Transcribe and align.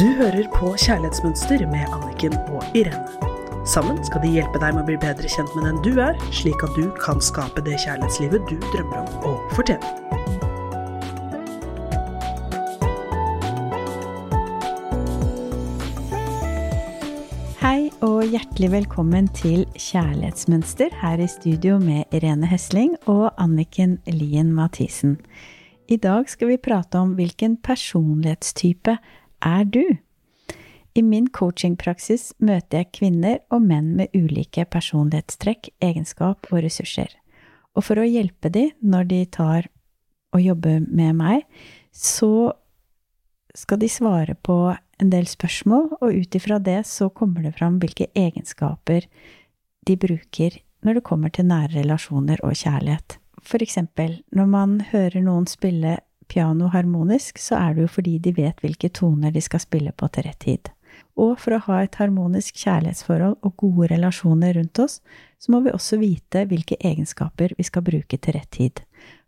Du 0.00 0.06
hører 0.16 0.46
på 0.54 0.70
Kjærlighetsmønster 0.80 1.60
med 1.68 1.90
Anniken 1.92 2.32
og 2.48 2.62
Irene. 2.72 3.04
Sammen 3.68 3.98
skal 4.06 4.22
de 4.22 4.30
hjelpe 4.32 4.56
deg 4.62 4.72
med 4.72 4.80
å 4.80 4.88
bli 4.88 4.94
bedre 5.02 5.28
kjent 5.28 5.52
med 5.52 5.66
den 5.68 5.80
du 5.84 6.00
er, 6.00 6.16
slik 6.32 6.64
at 6.64 6.72
du 6.72 6.86
kan 7.02 7.20
skape 7.20 7.60
det 7.66 7.76
kjærlighetslivet 7.82 8.46
du 8.48 8.54
drømmer 8.70 9.02
om 9.02 9.28
å 9.28 9.34
fortjene. 9.52 9.84
Hei 17.60 17.92
og 18.00 18.24
hjertelig 18.24 18.72
velkommen 18.78 19.28
til 19.36 19.68
Kjærlighetsmønster 19.76 20.96
her 21.04 21.20
i 21.20 21.28
studio 21.28 21.76
med 21.76 22.08
Irene 22.08 22.48
Hesling 22.48 22.96
og 23.04 23.34
Anniken 23.36 23.98
Lien 24.08 24.56
Mathisen. 24.56 25.18
I 25.92 26.00
dag 26.00 26.28
skal 26.30 26.54
vi 26.54 26.62
prate 26.62 26.96
om 27.02 27.16
hvilken 27.18 27.60
personlighetstype 27.60 28.96
er 29.44 29.64
du? 29.64 29.84
I 30.94 31.02
min 31.06 31.28
coachingpraksis 31.30 32.32
møter 32.42 32.82
jeg 32.82 32.90
kvinner 32.98 33.38
og 33.54 33.62
menn 33.62 33.92
med 33.98 34.14
ulike 34.16 34.64
personlighetstrekk, 34.66 35.70
egenskap 35.80 36.48
og 36.50 36.64
ressurser. 36.64 37.12
Og 37.78 37.86
for 37.86 38.00
å 38.00 38.08
hjelpe 38.08 38.50
de 38.50 38.70
når 38.82 39.06
de 39.12 39.20
tar 39.30 39.68
og 40.34 40.42
jobber 40.42 40.82
med 40.86 41.14
meg, 41.18 41.44
så 41.94 42.52
skal 43.54 43.80
de 43.82 43.90
svare 43.90 44.36
på 44.46 44.56
en 45.00 45.10
del 45.10 45.26
spørsmål, 45.26 45.88
og 46.00 46.12
ut 46.14 46.36
ifra 46.36 46.58
det 46.62 46.82
så 46.86 47.08
kommer 47.10 47.46
det 47.46 47.56
fram 47.58 47.78
hvilke 47.82 48.10
egenskaper 48.14 49.06
de 49.86 49.96
bruker 49.96 50.60
når 50.84 50.98
det 50.98 51.06
kommer 51.06 51.32
til 51.34 51.48
nære 51.48 51.80
relasjoner 51.80 52.42
og 52.46 52.56
kjærlighet. 52.56 53.16
For 53.40 53.62
eksempel, 53.64 54.20
når 54.36 54.46
man 54.52 54.78
hører 54.92 55.22
noen 55.24 55.48
spille 55.48 55.98
piano 56.30 56.70
harmonisk, 56.72 57.40
så 57.42 57.58
er 57.58 57.74
det 57.74 57.86
jo 57.86 57.94
fordi 57.98 58.18
de 58.22 58.34
vet 58.36 58.60
hvilke 58.62 58.90
toner 58.94 59.34
de 59.34 59.42
skal 59.44 59.62
spille 59.62 59.92
på 59.92 60.08
til 60.14 60.26
rett 60.28 60.40
tid. 60.46 60.70
Og 61.20 61.36
for 61.42 61.54
å 61.54 61.62
ha 61.66 61.80
et 61.84 61.96
harmonisk 62.00 62.58
kjærlighetsforhold 62.62 63.36
og 63.46 63.56
gode 63.60 63.90
relasjoner 63.92 64.54
rundt 64.56 64.78
oss, 64.82 65.00
så 65.40 65.52
må 65.52 65.62
vi 65.64 65.74
også 65.74 65.98
vite 66.00 66.44
hvilke 66.48 66.78
egenskaper 66.80 67.54
vi 67.58 67.66
skal 67.66 67.84
bruke 67.86 68.18
til 68.18 68.36
rett 68.36 68.50
tid. 68.54 68.82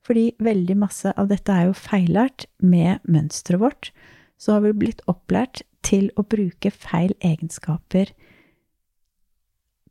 Fordi 0.06 0.32
veldig 0.42 0.76
masse 0.78 1.12
av 1.18 1.28
dette 1.30 1.54
er 1.54 1.68
jo 1.68 1.78
feillært 1.78 2.46
med 2.58 3.02
mønsteret 3.06 3.62
vårt, 3.62 3.92
så 4.38 4.56
har 4.56 4.64
vi 4.64 4.74
blitt 4.74 5.04
opplært 5.10 5.62
til 5.86 6.10
å 6.18 6.24
bruke 6.26 6.72
feil 6.74 7.14
egenskaper 7.22 8.10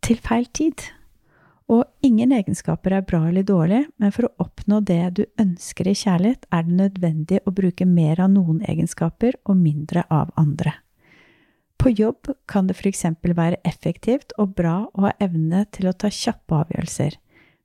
til 0.02 0.20
feil 0.20 0.48
tid. 0.58 0.90
Og 1.72 1.86
ingen 2.04 2.34
egenskaper 2.36 2.98
er 2.98 3.06
bra 3.08 3.22
eller 3.30 3.46
dårlig, 3.48 3.86
men 4.02 4.12
for 4.12 4.28
å 4.28 4.44
oppnå 4.44 4.82
det 4.84 5.02
du 5.16 5.24
ønsker 5.40 5.88
i 5.88 5.96
kjærlighet, 5.96 6.50
er 6.52 6.66
det 6.68 6.80
nødvendig 6.82 7.40
å 7.48 7.54
bruke 7.56 7.88
mer 7.88 8.20
av 8.20 8.34
noen 8.34 8.60
egenskaper 8.68 9.38
og 9.46 9.56
mindre 9.62 10.04
av 10.12 10.34
andre. 10.40 10.76
På 11.80 11.90
jobb 11.90 12.34
kan 12.52 12.68
det 12.68 12.76
f.eks. 12.76 13.06
være 13.24 13.62
effektivt 13.66 14.36
og 14.38 14.52
bra 14.60 14.84
å 14.92 15.08
ha 15.08 15.16
evne 15.24 15.64
til 15.74 15.88
å 15.90 15.96
ta 15.96 16.12
kjappe 16.12 16.60
avgjørelser, 16.60 17.16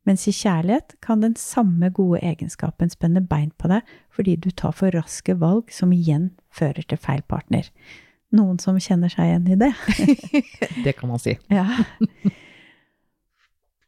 mens 0.06 0.28
i 0.30 0.32
kjærlighet 0.38 0.94
kan 1.02 1.20
den 1.20 1.34
samme 1.36 1.90
gode 1.90 2.22
egenskapen 2.22 2.92
spenne 2.94 3.20
bein 3.26 3.50
på 3.58 3.68
deg 3.74 3.82
fordi 4.14 4.38
du 4.38 4.52
tar 4.54 4.72
for 4.78 4.94
raske 4.94 5.34
valg 5.34 5.74
som 5.74 5.90
igjen 5.92 6.30
fører 6.54 6.86
til 6.86 7.02
feil 7.02 7.26
partner. 7.26 7.66
Noen 8.30 8.62
som 8.62 8.78
kjenner 8.78 9.10
seg 9.10 9.32
igjen 9.32 9.50
i 9.50 9.60
det? 9.66 9.72
det 10.86 10.94
kan 10.94 11.10
man 11.10 11.20
si. 11.20 11.34
Ja. 11.50 11.66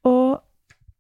Og 0.08 0.38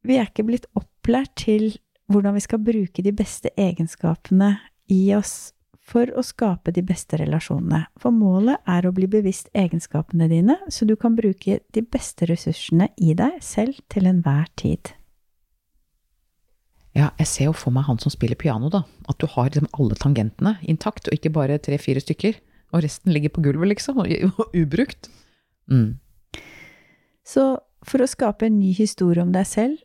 vi 0.06 0.18
er 0.18 0.28
ikke 0.28 0.46
blitt 0.48 0.68
opplært 0.78 1.34
til 1.40 1.72
hvordan 2.08 2.36
vi 2.36 2.44
skal 2.44 2.64
bruke 2.64 3.04
de 3.04 3.12
beste 3.12 3.52
egenskapene 3.60 4.54
i 4.92 5.02
oss 5.16 5.52
for 5.88 6.10
å 6.16 6.24
skape 6.24 6.72
de 6.76 6.82
beste 6.84 7.18
relasjonene. 7.20 7.86
For 8.00 8.12
målet 8.12 8.60
er 8.68 8.84
å 8.84 8.92
bli 8.94 9.08
bevisst 9.10 9.48
egenskapene 9.56 10.28
dine, 10.30 10.58
så 10.68 10.88
du 10.88 10.94
kan 11.00 11.16
bruke 11.16 11.60
de 11.64 11.82
beste 11.84 12.28
ressursene 12.28 12.90
i 13.00 13.14
deg 13.16 13.40
selv 13.44 13.80
til 13.92 14.08
enhver 14.10 14.48
tid. 14.60 14.92
Ja, 16.96 17.12
jeg 17.20 17.28
ser 17.30 17.48
jo 17.48 17.54
for 17.56 17.72
meg 17.72 17.86
han 17.86 18.00
som 18.02 18.12
spiller 18.12 18.38
piano, 18.38 18.70
da. 18.72 18.82
At 19.08 19.20
du 19.20 19.28
har 19.30 19.48
liksom 19.48 19.68
alle 19.76 19.96
tangentene 20.00 20.56
intakt, 20.68 21.08
og 21.08 21.14
ikke 21.14 21.32
bare 21.36 21.60
tre-fire 21.62 22.02
stykker. 22.02 22.40
Og 22.74 22.84
resten 22.84 23.14
ligger 23.14 23.32
på 23.32 23.44
gulvet, 23.46 23.72
liksom, 23.76 24.00
og 24.02 24.52
ubrukt. 24.60 25.08
Mm. 25.70 26.00
Så 27.24 27.44
for 27.86 28.02
å 28.02 28.10
skape 28.10 28.48
en 28.48 28.58
ny 28.58 28.72
historie 28.76 29.22
om 29.22 29.32
deg 29.34 29.46
selv, 29.48 29.76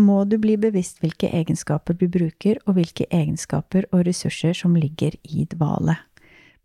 må 0.00 0.22
du 0.24 0.38
bli 0.40 0.56
bevisst 0.56 1.02
hvilke 1.02 1.28
egenskaper 1.28 1.96
du 2.00 2.06
bruker, 2.08 2.60
og 2.66 2.78
hvilke 2.78 3.06
egenskaper 3.12 3.88
og 3.90 4.06
ressurser 4.08 4.56
som 4.56 4.76
ligger 4.78 5.16
i 5.28 5.44
dvale. 5.50 5.98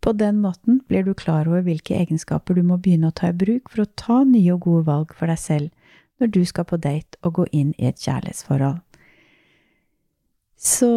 På 0.00 0.12
den 0.16 0.38
måten 0.40 0.80
blir 0.88 1.04
du 1.04 1.14
klar 1.18 1.48
over 1.48 1.64
hvilke 1.66 1.96
egenskaper 1.98 2.56
du 2.56 2.62
må 2.64 2.78
begynne 2.80 3.10
å 3.10 3.16
ta 3.16 3.32
i 3.32 3.36
bruk 3.36 3.70
for 3.72 3.84
å 3.84 3.92
ta 3.98 4.22
nye 4.24 4.54
og 4.54 4.66
gode 4.68 4.86
valg 4.88 5.14
for 5.16 5.32
deg 5.32 5.40
selv 5.40 5.92
når 6.20 6.32
du 6.32 6.42
skal 6.48 6.68
på 6.68 6.78
date 6.80 7.18
og 7.26 7.40
gå 7.40 7.46
inn 7.52 7.72
i 7.76 7.88
et 7.90 8.00
kjærlighetsforhold. 8.00 8.78
Så 10.56 10.90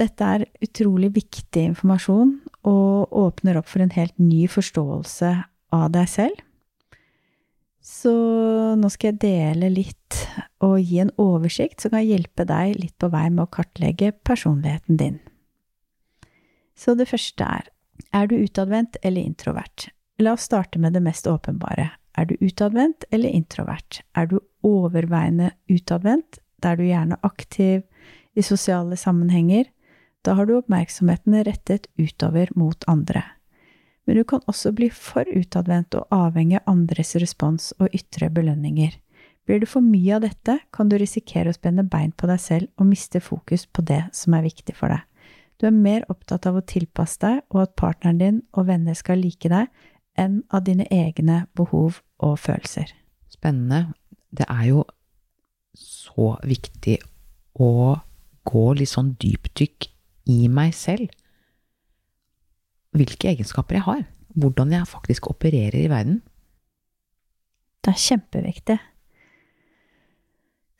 dette 0.00 0.30
er 0.36 0.46
utrolig 0.64 1.12
viktig 1.14 1.68
informasjon 1.70 2.34
og 2.66 3.14
åpner 3.16 3.60
opp 3.60 3.68
for 3.70 3.84
en 3.84 3.94
helt 3.94 4.16
ny 4.18 4.46
forståelse 4.50 5.30
av 5.76 5.86
deg 5.94 6.10
selv. 6.10 6.42
Så 7.86 8.12
nå 8.74 8.88
skal 8.90 9.12
jeg 9.12 9.20
dele 9.22 9.68
litt 9.70 10.16
og 10.64 10.80
gi 10.82 10.98
en 11.04 11.12
oversikt 11.22 11.84
som 11.84 11.92
kan 11.94 12.02
hjelpe 12.02 12.42
deg 12.48 12.74
litt 12.80 12.96
på 12.98 13.10
vei 13.12 13.28
med 13.30 13.44
å 13.44 13.52
kartlegge 13.52 14.10
personligheten 14.26 14.98
din. 14.98 15.20
Så 16.74 16.96
det 16.98 17.06
første 17.08 17.46
er 17.46 17.70
er 18.12 18.26
du 18.28 18.34
utadvendt 18.36 18.98
eller 19.06 19.22
introvert? 19.22 19.86
La 20.20 20.34
oss 20.34 20.48
starte 20.48 20.80
med 20.82 20.96
det 20.96 21.04
mest 21.04 21.28
åpenbare. 21.30 21.88
Er 22.18 22.26
du 22.26 22.34
utadvendt 22.40 23.06
eller 23.12 23.30
introvert? 23.30 24.02
Er 24.16 24.26
du 24.28 24.40
overveiende 24.66 25.52
utadvendt, 25.70 26.40
er 26.66 26.76
du 26.76 26.84
gjerne 26.88 27.16
er 27.20 27.28
aktiv 27.28 27.84
i 28.34 28.42
sosiale 28.42 28.98
sammenhenger? 28.98 29.70
Da 30.26 30.34
har 30.34 30.48
du 30.48 30.56
oppmerksomheten 30.58 31.38
rettet 31.46 31.86
utover 31.96 32.50
mot 32.58 32.82
andre 32.90 33.22
men 34.06 34.16
du 34.16 34.24
kan 34.24 34.44
også 34.46 34.72
bli 34.76 34.88
for 34.94 35.26
utadvendt 35.26 35.96
og 35.98 36.06
avhengig 36.14 36.60
av 36.60 36.70
andres 36.76 37.16
respons 37.18 37.72
og 37.80 37.90
ytre 37.94 38.30
belønninger. 38.30 38.94
Blir 39.46 39.60
du 39.62 39.66
for 39.70 39.82
mye 39.82 40.16
av 40.16 40.24
dette, 40.24 40.58
kan 40.74 40.88
du 40.90 40.96
risikere 40.98 41.50
å 41.50 41.56
spenne 41.56 41.84
bein 41.86 42.12
på 42.14 42.26
deg 42.30 42.40
selv 42.42 42.82
og 42.82 42.88
miste 42.90 43.22
fokus 43.22 43.66
på 43.66 43.84
det 43.86 44.04
som 44.14 44.34
er 44.34 44.46
viktig 44.46 44.74
for 44.78 44.94
deg. 44.94 45.02
Du 45.58 45.66
er 45.66 45.74
mer 45.74 46.04
opptatt 46.12 46.46
av 46.46 46.58
å 46.58 46.64
tilpasse 46.66 47.20
deg 47.22 47.42
og 47.54 47.62
at 47.62 47.76
partneren 47.78 48.18
din 48.20 48.40
og 48.52 48.66
venner 48.70 48.98
skal 48.98 49.22
like 49.22 49.50
deg, 49.50 49.70
enn 50.18 50.42
av 50.54 50.64
dine 50.66 50.86
egne 50.92 51.44
behov 51.56 52.00
og 52.22 52.38
følelser. 52.40 52.90
Spennende. 53.30 53.92
Det 54.30 54.46
er 54.50 54.64
jo 54.70 54.82
så 55.76 56.34
viktig 56.44 56.98
å 57.62 57.70
gå 58.46 58.64
litt 58.76 58.92
sånn 58.92 59.14
dypdykk 59.20 59.88
i 60.32 60.46
meg 60.52 60.74
selv 60.76 61.12
hvilke 62.98 63.30
egenskaper 63.32 63.78
jeg 63.78 63.86
har. 63.86 64.04
Hvordan 64.36 64.72
jeg 64.74 64.88
faktisk 64.90 65.30
opererer 65.30 65.78
i 65.80 65.90
verden. 65.92 66.20
Det 67.84 67.92
er 67.94 68.02
kjempeviktig. 68.02 68.78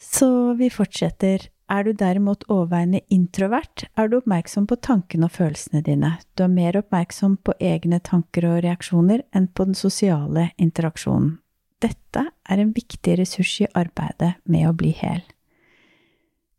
Så 0.03 0.29
vi 0.59 0.69
fortsetter. 0.73 1.49
Er 1.67 1.83
du 1.83 1.97
derimot 1.99 2.45
overveiende 2.47 3.01
introvert, 3.11 3.89
er 3.99 4.07
du 4.07 4.21
oppmerksom 4.21 4.69
på 4.71 4.77
tankene 4.79 5.27
og 5.27 5.35
følelsene 5.35 5.81
dine. 5.83 6.13
Du 6.39 6.45
er 6.45 6.53
mer 6.53 6.79
oppmerksom 6.79 7.41
på 7.43 7.57
egne 7.59 7.99
tanker 7.99 8.47
og 8.47 8.61
reaksjoner 8.63 9.25
enn 9.35 9.49
på 9.51 9.67
den 9.67 9.75
sosiale 9.75 10.53
interaksjonen. 10.63 11.41
Dette 11.83 12.23
er 12.23 12.63
en 12.63 12.71
viktig 12.77 13.17
ressurs 13.19 13.57
i 13.65 13.67
arbeidet 13.75 14.37
med 14.47 14.69
å 14.69 14.77
bli 14.79 14.95
hel. 14.95 15.25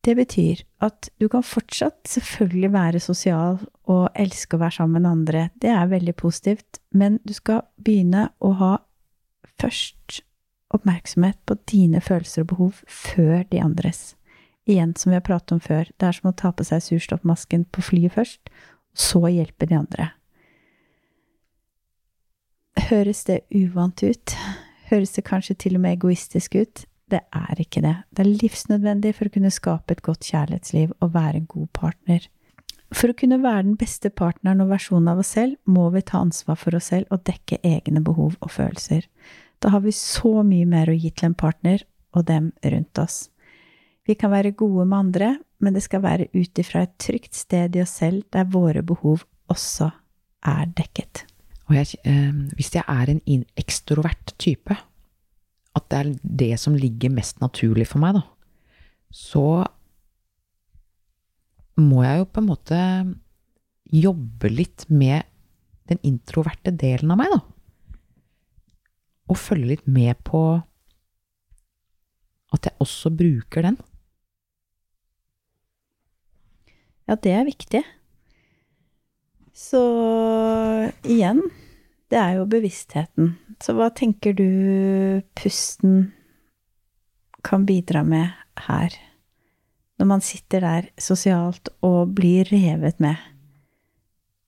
Det 0.07 0.15
betyr 0.15 0.61
at 0.79 1.09
du 1.19 1.27
kan 1.27 1.43
fortsatt 1.43 2.07
selvfølgelig 2.07 2.69
være 2.71 2.99
sosial 3.03 3.57
og 3.91 4.05
elske 4.15 4.55
å 4.55 4.61
være 4.61 4.77
sammen 4.77 5.03
med 5.03 5.11
andre. 5.11 5.41
Det 5.59 5.73
er 5.73 5.89
veldig 5.91 6.13
positivt, 6.15 6.79
men 6.95 7.19
du 7.27 7.33
skal 7.35 7.65
begynne 7.83 8.29
å 8.39 8.53
ha 8.61 8.71
først 9.59 10.21
oppmerksomhet 10.71 11.41
på 11.43 11.57
dine 11.67 11.99
følelser 11.99 12.45
og 12.45 12.53
behov 12.53 12.79
før 12.87 13.43
de 13.51 13.59
andres. 13.59 14.15
Igjen, 14.67 14.95
som 14.95 15.11
vi 15.11 15.19
har 15.19 15.27
pratet 15.27 15.57
om 15.57 15.59
før, 15.63 15.91
det 15.99 16.07
er 16.07 16.15
som 16.15 16.31
å 16.31 16.35
ta 16.39 16.53
på 16.55 16.63
seg 16.67 16.83
surstoffmasken 16.87 17.67
på 17.71 17.83
flyet 17.83 18.15
først, 18.15 18.47
og 18.47 19.03
så 19.07 19.21
hjelpe 19.27 19.67
de 19.67 19.75
andre. 19.75 20.11
Høres 22.87 23.25
det 23.27 23.41
uvant 23.51 24.03
ut? 24.03 24.35
Høres 24.87 25.15
det 25.15 25.27
kanskje 25.27 25.55
til 25.55 25.75
og 25.75 25.83
med 25.83 25.99
egoistisk 25.99 26.55
ut? 26.55 26.87
Det 27.07 27.21
er 27.31 27.59
ikke 27.61 27.81
det. 27.83 27.95
Det 28.11 28.23
er 28.23 28.33
livsnødvendig 28.41 29.13
for 29.15 29.29
å 29.29 29.33
kunne 29.33 29.51
skape 29.53 29.95
et 29.95 30.03
godt 30.03 30.27
kjærlighetsliv 30.27 30.91
og 30.99 31.13
være 31.13 31.41
en 31.41 31.47
god 31.47 31.69
partner. 31.77 32.25
For 32.95 33.11
å 33.11 33.15
kunne 33.19 33.39
være 33.43 33.65
den 33.67 33.77
beste 33.79 34.11
partneren 34.11 34.63
og 34.63 34.71
versjonen 34.71 35.09
av 35.11 35.21
oss 35.23 35.33
selv, 35.35 35.57
må 35.67 35.89
vi 35.95 36.03
ta 36.07 36.21
ansvar 36.23 36.59
for 36.59 36.75
oss 36.77 36.89
selv 36.93 37.11
og 37.11 37.25
dekke 37.27 37.59
egne 37.67 38.03
behov 38.03 38.37
og 38.39 38.51
følelser. 38.51 39.07
Da 39.63 39.71
har 39.73 39.83
vi 39.83 39.95
så 39.95 40.43
mye 40.47 40.67
mer 40.69 40.91
å 40.91 40.95
gi 40.95 41.11
til 41.11 41.31
en 41.31 41.37
partner 41.39 41.83
og 42.15 42.27
dem 42.29 42.51
rundt 42.63 43.01
oss. 43.03 43.27
Vi 44.07 44.15
kan 44.15 44.31
være 44.31 44.55
gode 44.55 44.85
med 44.87 44.97
andre, 44.97 45.31
men 45.59 45.75
det 45.75 45.83
skal 45.83 46.03
være 46.05 46.29
ut 46.35 46.59
ifra 46.61 46.85
et 46.85 46.95
trygt 47.01 47.35
sted 47.35 47.75
i 47.75 47.83
oss 47.83 47.97
selv 47.99 48.23
der 48.31 48.47
våre 48.51 48.83
behov 48.85 49.25
også 49.51 49.89
er 50.47 50.69
dekket. 50.77 51.25
Jeg, 51.67 51.99
eh, 52.07 52.31
hvis 52.55 52.71
jeg 52.75 52.85
er 52.87 53.09
en 53.11 53.43
ekstrovert 53.59 54.31
type, 54.39 54.77
at 55.77 55.87
det 55.91 55.99
er 55.99 56.11
det 56.43 56.53
som 56.61 56.75
ligger 56.77 57.13
mest 57.13 57.41
naturlig 57.43 57.87
for 57.89 58.01
meg, 58.03 58.17
da, 58.17 58.23
så 59.13 59.63
må 61.77 62.01
jeg 62.03 62.23
jo 62.23 62.29
på 62.33 62.41
en 62.41 62.49
måte 62.49 62.79
jobbe 63.93 64.49
litt 64.51 64.87
med 64.89 65.27
den 65.87 66.01
introverte 66.03 66.73
delen 66.75 67.13
av 67.13 67.21
meg, 67.21 67.31
da. 67.31 67.41
Og 69.31 69.39
følge 69.39 69.75
litt 69.75 69.87
med 69.91 70.17
på 70.27 70.41
at 72.55 72.67
jeg 72.67 72.79
også 72.83 73.11
bruker 73.13 73.67
den. 73.67 73.77
Ja, 77.07 77.15
det 77.15 77.31
er 77.31 77.47
viktig. 77.47 77.83
Så 79.55 79.79
igjen, 81.07 81.41
det 82.11 82.19
er 82.19 82.37
jo 82.37 82.45
bevisstheten. 82.49 83.33
Så 83.63 83.73
hva 83.75 83.89
tenker 83.93 84.35
du 84.37 85.21
pusten 85.35 86.11
kan 87.43 87.65
bidra 87.67 88.03
med 88.07 88.31
her? 88.67 88.93
Når 89.97 90.09
man 90.11 90.21
sitter 90.21 90.61
der 90.61 90.89
sosialt 91.01 91.71
og 91.81 92.13
blir 92.17 92.47
revet 92.51 92.99
med. 93.01 93.17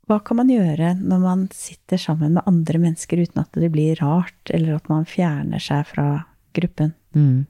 Hva 0.10 0.20
kan 0.26 0.40
man 0.40 0.50
gjøre 0.50 0.96
når 0.98 1.22
man 1.22 1.46
sitter 1.54 1.98
sammen 2.02 2.34
med 2.38 2.46
andre 2.50 2.82
mennesker 2.82 3.22
uten 3.22 3.44
at 3.44 3.54
det 3.58 3.70
blir 3.74 4.00
rart, 4.02 4.40
eller 4.50 4.78
at 4.80 4.90
man 4.90 5.06
fjerner 5.10 5.62
seg 5.62 5.86
fra 5.94 6.10
gruppen, 6.58 6.96
Mm. 7.14 7.46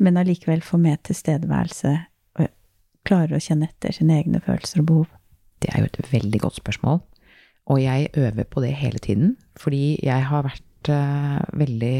men 0.00 0.16
allikevel 0.16 0.62
får 0.64 0.78
med 0.80 1.02
tilstedeværelse 1.04 1.90
og 2.40 2.46
klarer 3.04 3.36
å 3.36 3.40
kjenne 3.40 3.68
etter 3.68 3.92
sine 3.92 4.16
egne 4.16 4.40
følelser 4.40 4.80
og 4.80 4.86
behov? 4.86 5.06
Det 5.60 5.68
er 5.72 5.80
jo 5.80 5.88
et 5.90 6.12
veldig 6.12 6.40
godt 6.40 6.56
spørsmål. 6.62 7.00
Og 7.66 7.80
jeg 7.82 8.12
øver 8.14 8.46
på 8.46 8.62
det 8.62 8.74
hele 8.78 9.00
tiden, 9.02 9.34
fordi 9.58 9.98
jeg 10.04 10.28
har 10.28 10.46
vært 10.46 10.90
uh, 10.92 11.42
veldig 11.58 11.96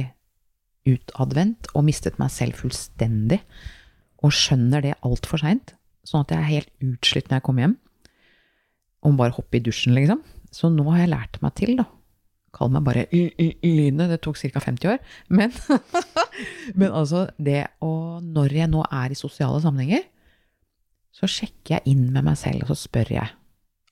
utadvendt 0.86 1.72
og 1.74 1.86
mistet 1.88 2.20
meg 2.22 2.30
selv 2.30 2.60
fullstendig. 2.60 3.40
Og 4.24 4.34
skjønner 4.34 4.84
det 4.84 4.94
altfor 5.06 5.42
seint, 5.42 5.74
sånn 6.06 6.22
at 6.24 6.32
jeg 6.32 6.40
er 6.40 6.52
helt 6.52 6.72
utslitt 6.86 7.28
når 7.28 7.40
jeg 7.40 7.46
kommer 7.48 7.66
hjem. 7.66 7.76
Om 9.06 9.18
bare 9.18 9.36
hoppe 9.36 9.58
i 9.58 9.62
dusjen, 9.62 9.94
liksom. 9.98 10.22
Så 10.54 10.70
nå 10.72 10.86
har 10.92 11.02
jeg 11.02 11.12
lært 11.12 11.40
meg 11.42 11.54
til, 11.58 11.74
da. 11.78 11.88
Kall 12.56 12.70
meg 12.72 12.86
bare 12.86 13.04
Lynet, 13.12 14.08
det 14.08 14.20
tok 14.24 14.38
ca. 14.38 14.62
50 14.62 14.92
år. 14.94 15.02
Men, 15.28 15.52
men 16.78 16.94
altså, 16.94 17.26
det 17.36 17.66
å 17.84 18.22
Når 18.22 18.54
jeg 18.56 18.70
nå 18.72 18.84
er 18.86 19.12
i 19.12 19.18
sosiale 19.18 19.60
sammenhenger, 19.64 20.06
så 21.16 21.28
sjekker 21.28 21.76
jeg 21.78 21.92
inn 21.96 22.08
med 22.12 22.24
meg 22.26 22.38
selv, 22.40 22.64
og 22.64 22.72
så 22.72 22.86
spør 22.86 23.12
jeg 23.16 23.34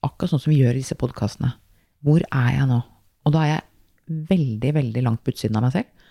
akkurat 0.05 0.35
sånn 0.35 0.43
som 0.43 0.53
vi 0.53 0.61
gjør 0.61 0.77
i 0.77 0.83
disse 0.83 0.97
podkastene. 1.01 1.55
Hvor 2.05 2.25
er 2.29 2.51
jeg 2.53 2.69
nå? 2.69 2.81
Og 3.25 3.33
da 3.33 3.45
er 3.45 3.51
jeg 3.55 4.25
veldig, 4.31 4.73
veldig 4.77 5.05
langt 5.07 5.23
på 5.25 5.33
utsiden 5.33 5.57
av 5.57 5.65
meg 5.65 5.77
selv. 5.77 6.11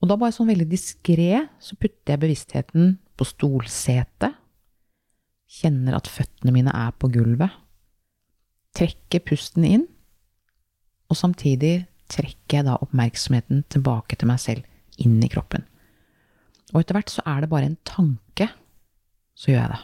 Og 0.00 0.08
da 0.08 0.16
bare 0.16 0.32
sånn 0.32 0.48
veldig 0.48 0.68
diskré 0.70 1.42
så 1.60 1.76
putter 1.76 2.14
jeg 2.14 2.22
bevisstheten 2.22 2.94
på 3.18 3.26
stolsetet. 3.28 4.38
Kjenner 5.50 5.98
at 5.98 6.08
føttene 6.08 6.54
mine 6.54 6.72
er 6.72 6.94
på 6.96 7.10
gulvet. 7.12 7.52
Trekker 8.78 9.24
pusten 9.26 9.66
inn. 9.66 9.84
Og 11.10 11.18
samtidig 11.18 11.88
trekker 12.10 12.60
jeg 12.60 12.68
da 12.68 12.78
oppmerksomheten 12.80 13.64
tilbake 13.70 14.16
til 14.18 14.30
meg 14.30 14.40
selv, 14.42 14.64
inn 15.02 15.18
i 15.22 15.30
kroppen. 15.30 15.66
Og 16.70 16.82
etter 16.82 16.96
hvert 16.96 17.10
så 17.10 17.24
er 17.26 17.42
det 17.42 17.50
bare 17.50 17.66
en 17.66 17.78
tanke, 17.86 18.46
så 19.34 19.50
gjør 19.50 19.64
jeg 19.64 19.72
det. 19.74 19.80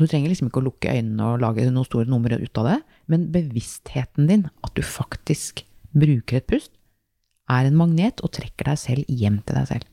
Du 0.00 0.06
trenger 0.08 0.32
liksom 0.32 0.48
ikke 0.48 0.62
å 0.62 0.66
lukke 0.66 0.92
øynene 0.96 1.26
og 1.34 1.42
lage 1.42 1.66
noen 1.68 1.86
store 1.86 2.08
numre 2.10 2.38
ut 2.40 2.58
av 2.58 2.68
det, 2.70 2.78
men 3.12 3.28
bevisstheten 3.34 4.30
din, 4.30 4.46
at 4.64 4.72
du 4.76 4.82
faktisk 4.86 5.64
bruker 5.92 6.40
et 6.40 6.48
pust, 6.48 6.72
er 7.52 7.68
en 7.68 7.76
magnet 7.76 8.22
og 8.24 8.32
trekker 8.38 8.70
deg 8.70 8.80
selv 8.80 9.10
hjem 9.10 9.42
til 9.44 9.58
deg 9.58 9.68
selv. 9.68 9.88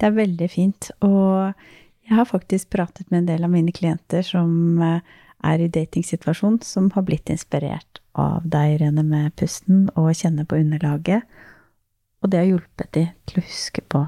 Det 0.00 0.08
er 0.08 0.16
veldig 0.16 0.48
fint. 0.52 0.90
Og 1.04 1.52
jeg 2.08 2.18
har 2.18 2.28
faktisk 2.28 2.70
pratet 2.74 3.10
med 3.10 3.22
en 3.22 3.30
del 3.32 3.46
av 3.46 3.52
mine 3.52 3.72
klienter 3.76 4.24
som 4.26 4.52
eh, 4.84 5.00
er 5.46 5.64
i 5.64 5.70
datingsituasjon, 5.72 6.60
som 6.64 6.90
har 6.94 7.06
blitt 7.08 7.32
inspirert 7.32 8.00
av 8.18 8.44
deg, 8.44 8.76
Irene, 8.76 9.04
med 9.06 9.34
pusten 9.40 9.88
og 9.94 10.12
kjenne 10.16 10.44
på 10.48 10.60
underlaget. 10.60 11.24
Og 12.20 12.32
det 12.32 12.42
har 12.42 12.50
hjulpet 12.50 12.92
de 12.96 13.06
til 13.28 13.40
å 13.40 13.46
huske 13.46 13.84
på 13.88 14.04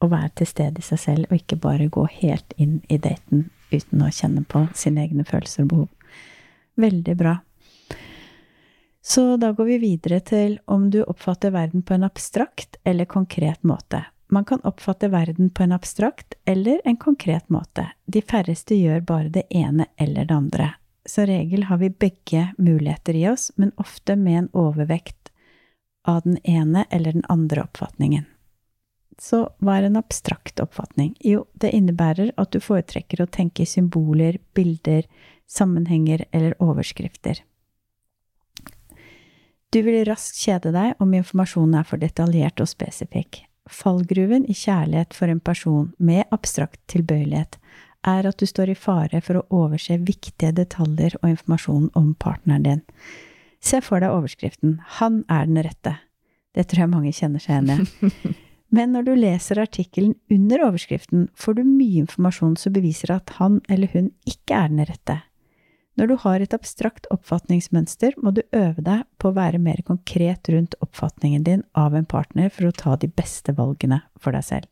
å 0.00 0.08
være 0.10 0.32
til 0.40 0.48
stede 0.48 0.82
i 0.82 0.86
seg 0.86 1.02
selv, 1.02 1.30
og 1.30 1.38
ikke 1.38 1.60
bare 1.60 1.90
gå 1.92 2.06
helt 2.22 2.54
inn 2.58 2.80
i 2.88 2.98
daten 2.98 3.48
uten 3.70 4.02
å 4.02 4.10
kjenne 4.12 4.44
på 4.44 4.66
sine 4.74 5.04
egne 5.06 5.24
følelser 5.24 5.64
og 5.64 5.72
behov. 5.72 5.88
Veldig 6.80 7.16
bra. 7.18 7.38
Så 9.02 9.36
da 9.40 9.52
går 9.52 9.64
vi 9.64 9.78
videre 9.78 10.20
til 10.20 10.58
om 10.70 10.90
du 10.90 11.02
oppfatter 11.02 11.50
verden 11.54 11.82
på 11.82 11.96
en 11.96 12.04
abstrakt 12.04 12.76
eller 12.84 13.08
konkret 13.08 13.62
måte. 13.64 14.04
Man 14.30 14.44
kan 14.44 14.60
oppfatte 14.60 15.08
verden 15.08 15.50
på 15.50 15.62
en 15.62 15.72
abstrakt 15.72 16.34
eller 16.44 16.80
en 16.84 16.96
konkret 16.96 17.48
måte. 17.50 17.88
De 18.06 18.22
færreste 18.22 18.76
gjør 18.78 19.00
bare 19.00 19.32
det 19.34 19.46
ene 19.50 19.88
eller 19.96 20.24
det 20.24 20.34
andre. 20.34 20.68
Som 21.06 21.26
regel 21.26 21.64
har 21.66 21.80
vi 21.80 21.90
begge 21.90 22.52
muligheter 22.58 23.16
i 23.16 23.28
oss, 23.28 23.50
men 23.56 23.72
ofte 23.76 24.16
med 24.16 24.38
en 24.38 24.48
overvekt 24.52 25.32
av 26.06 26.22
den 26.22 26.38
ene 26.44 26.84
eller 26.90 27.12
den 27.12 27.26
andre 27.28 27.64
oppfatningen. 27.64 28.28
Så 29.20 29.42
hva 29.60 29.76
er 29.76 29.90
en 29.90 30.00
abstrakt 30.00 30.62
oppfatning? 30.62 31.12
Jo, 31.20 31.44
det 31.60 31.74
innebærer 31.76 32.32
at 32.40 32.54
du 32.54 32.60
foretrekker 32.64 33.20
å 33.20 33.28
tenke 33.28 33.66
i 33.66 33.68
symboler, 33.68 34.38
bilder, 34.56 35.04
sammenhenger 35.50 36.24
eller 36.32 36.56
overskrifter. 36.62 37.42
Du 39.70 39.82
vil 39.86 40.00
raskt 40.08 40.40
kjede 40.40 40.72
deg 40.74 40.98
om 41.04 41.12
informasjonen 41.14 41.76
er 41.78 41.86
for 41.86 42.00
detaljert 42.00 42.64
og 42.64 42.72
spesifikk. 42.72 43.44
Fallgruven 43.70 44.48
i 44.50 44.56
kjærlighet 44.56 45.14
for 45.14 45.30
en 45.30 45.42
person 45.44 45.92
med 45.98 46.24
abstrakt 46.34 46.80
tilbøyelighet 46.90 47.60
er 48.08 48.26
at 48.26 48.40
du 48.40 48.48
står 48.48 48.72
i 48.72 48.78
fare 48.78 49.20
for 49.22 49.38
å 49.38 49.46
overse 49.62 50.00
viktige 50.00 50.54
detaljer 50.56 51.18
og 51.20 51.34
informasjon 51.34 51.90
om 51.98 52.14
partneren 52.18 52.66
din. 52.66 52.84
Se 53.60 53.82
for 53.84 54.00
deg 54.00 54.10
overskriften 54.10 54.80
'Han 54.80 55.24
er 55.28 55.46
den 55.46 55.62
rette'. 55.62 55.98
Det 56.54 56.66
tror 56.66 56.80
jeg 56.80 56.90
mange 56.90 57.12
kjenner 57.12 57.38
seg 57.38 57.62
igjen 57.62 57.86
i. 57.86 58.34
Men 58.70 58.92
når 58.94 59.08
du 59.08 59.14
leser 59.18 59.58
artikkelen 59.58 60.14
under 60.30 60.62
overskriften, 60.68 61.26
får 61.34 61.58
du 61.58 61.64
mye 61.66 62.04
informasjon 62.04 62.54
som 62.60 62.74
beviser 62.74 63.10
at 63.14 63.34
han 63.40 63.58
eller 63.68 63.90
hun 63.94 64.12
ikke 64.30 64.54
er 64.54 64.70
den 64.70 64.86
rette. 64.86 65.16
Når 65.98 66.06
du 66.06 66.14
har 66.22 66.40
et 66.40 66.54
abstrakt 66.54 67.08
oppfatningsmønster, 67.10 68.14
må 68.22 68.30
du 68.32 68.44
øve 68.56 68.80
deg 68.86 69.02
på 69.18 69.30
å 69.30 69.36
være 69.36 69.58
mer 69.60 69.82
konkret 69.84 70.48
rundt 70.48 70.76
oppfatningen 70.80 71.42
din 71.44 71.64
av 71.76 71.96
en 71.98 72.06
partner 72.08 72.48
for 72.48 72.70
å 72.70 72.76
ta 72.76 72.94
de 72.96 73.10
beste 73.10 73.52
valgene 73.58 74.00
for 74.16 74.32
deg 74.32 74.46
selv. 74.46 74.70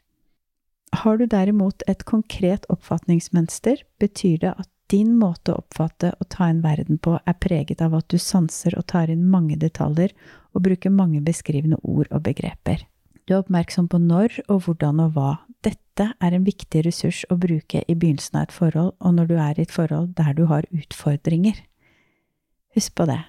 Har 1.03 1.19
du 1.19 1.27
derimot 1.29 1.83
et 1.91 2.07
konkret 2.09 2.65
oppfatningsmønster, 2.73 3.83
betyr 4.01 4.39
det 4.47 4.55
at 4.55 4.71
din 4.89 5.19
måte 5.21 5.53
å 5.53 5.61
oppfatte 5.61 6.15
og 6.17 6.31
ta 6.33 6.49
inn 6.49 6.63
verden 6.65 6.97
på 7.03 7.19
er 7.19 7.37
preget 7.37 7.83
av 7.85 7.99
at 7.99 8.09
du 8.09 8.17
sanser 8.17 8.79
og 8.79 8.87
tar 8.89 9.11
inn 9.13 9.27
mange 9.29 9.59
detaljer 9.61 10.15
og 10.55 10.65
bruker 10.65 10.95
mange 10.95 11.21
beskrivende 11.27 11.77
ord 11.83 12.09
og 12.09 12.25
begreper. 12.31 12.87
Du 13.29 13.35
er 13.35 13.43
oppmerksom 13.43 13.91
på 13.93 13.99
når 14.01 14.39
og 14.49 14.63
hvordan 14.65 15.03
og 15.05 15.11
hva. 15.13 15.31
Dette 15.61 16.07
er 16.25 16.33
en 16.33 16.47
viktig 16.47 16.81
ressurs 16.87 17.27
å 17.29 17.37
bruke 17.37 17.83
i 17.85 17.93
begynnelsen 17.93 18.39
av 18.41 18.47
et 18.47 18.55
forhold, 18.57 18.95
og 19.05 19.19
når 19.19 19.29
du 19.29 19.35
er 19.37 19.59
i 19.59 19.67
et 19.67 19.75
forhold 19.75 20.15
der 20.17 20.33
du 20.39 20.47
har 20.49 20.65
utfordringer. 20.73 21.59
Husk 22.73 22.95
på 22.97 23.05
det. 23.11 23.21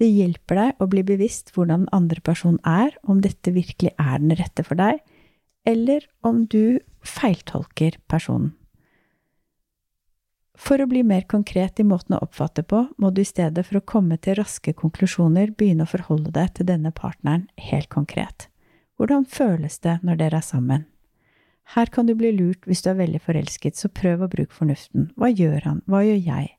Det 0.00 0.08
hjelper 0.08 0.60
deg 0.60 0.80
å 0.80 0.88
bli 0.88 1.04
bevisst 1.04 1.52
hvordan 1.52 1.84
den 1.84 1.92
andre 1.96 2.24
personen 2.24 2.62
er, 2.64 2.96
om 3.04 3.20
dette 3.20 3.52
virkelig 3.52 3.92
er 4.00 4.24
den 4.24 4.32
rette 4.40 4.64
for 4.64 4.80
deg, 4.80 5.04
eller 5.68 6.08
om 6.24 6.46
du 6.48 6.78
feiltolker 7.04 8.00
personen. 8.08 8.54
For 10.56 10.80
å 10.80 10.88
bli 10.88 11.02
mer 11.04 11.26
konkret 11.28 11.80
i 11.82 11.84
måten 11.84 12.16
å 12.16 12.24
oppfatte 12.24 12.64
på, 12.64 12.86
må 12.96 13.12
du 13.12 13.20
i 13.20 13.28
stedet 13.28 13.68
for 13.68 13.82
å 13.82 13.84
komme 13.84 14.16
til 14.16 14.38
raske 14.40 14.72
konklusjoner 14.72 15.52
begynne 15.52 15.84
å 15.84 15.92
forholde 15.92 16.32
deg 16.32 16.56
til 16.56 16.72
denne 16.72 16.96
partneren 16.96 17.50
helt 17.68 17.92
konkret. 17.92 18.48
Hvordan 18.96 19.26
føles 19.28 19.78
det 19.84 19.98
når 20.02 20.20
dere 20.20 20.40
er 20.40 20.44
sammen? 20.44 20.86
Her 21.74 21.90
kan 21.92 22.06
du 22.06 22.14
bli 22.16 22.30
lurt 22.32 22.64
hvis 22.64 22.84
du 22.84 22.90
er 22.92 23.00
veldig 23.00 23.20
forelsket, 23.24 23.76
så 23.76 23.90
prøv 23.92 24.22
å 24.24 24.30
bruke 24.30 24.54
fornuften. 24.54 25.10
Hva 25.18 25.28
gjør 25.32 25.66
han, 25.66 25.82
hva 25.90 26.00
gjør 26.06 26.22
jeg? 26.22 26.52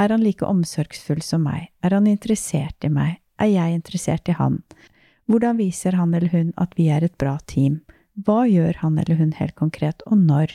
Er 0.00 0.10
han 0.10 0.24
like 0.24 0.46
omsorgsfull 0.46 1.20
som 1.22 1.44
meg? 1.46 1.68
Er 1.84 1.94
han 1.94 2.08
interessert 2.10 2.86
i 2.86 2.90
meg? 2.90 3.20
Er 3.38 3.50
jeg 3.50 3.78
interessert 3.78 4.30
i 4.30 4.36
han? 4.38 4.62
Hvordan 5.30 5.58
viser 5.58 5.96
han 5.98 6.14
eller 6.14 6.32
hun 6.32 6.52
at 6.60 6.74
vi 6.78 6.88
er 6.92 7.04
et 7.04 7.16
bra 7.20 7.36
team? 7.50 7.82
Hva 8.14 8.44
gjør 8.46 8.78
han 8.82 8.98
eller 8.98 9.18
hun 9.18 9.32
helt 9.36 9.56
konkret, 9.58 10.02
og 10.06 10.20
når? 10.22 10.52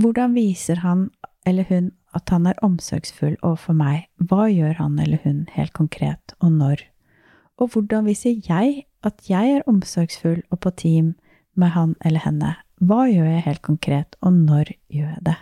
Hvordan 0.00 0.34
viser 0.34 0.80
han 0.82 1.10
eller 1.46 1.68
hun 1.68 1.90
at 2.16 2.30
han 2.32 2.46
er 2.48 2.60
omsorgsfull 2.64 3.36
overfor 3.42 3.76
meg? 3.76 4.08
Hva 4.16 4.48
gjør 4.48 4.78
han 4.80 4.98
eller 5.02 5.20
hun 5.24 5.44
helt 5.52 5.74
konkret, 5.76 6.34
og 6.40 6.56
når? 6.56 6.86
Og 7.60 7.74
hvordan 7.74 8.08
viser 8.08 8.40
jeg 8.48 8.86
at 9.06 9.28
jeg 9.28 9.56
er 9.58 9.68
omsorgsfull 9.70 10.42
og 10.50 10.60
på 10.64 10.72
team 10.78 11.14
med 11.58 11.74
han 11.76 11.96
eller 12.04 12.24
henne? 12.24 12.56
Hva 12.82 13.04
gjør 13.06 13.28
jeg 13.28 13.46
helt 13.46 13.62
konkret, 13.62 14.16
og 14.22 14.34
når 14.34 14.74
gjør 14.90 15.10
jeg 15.12 15.24
det? 15.28 15.38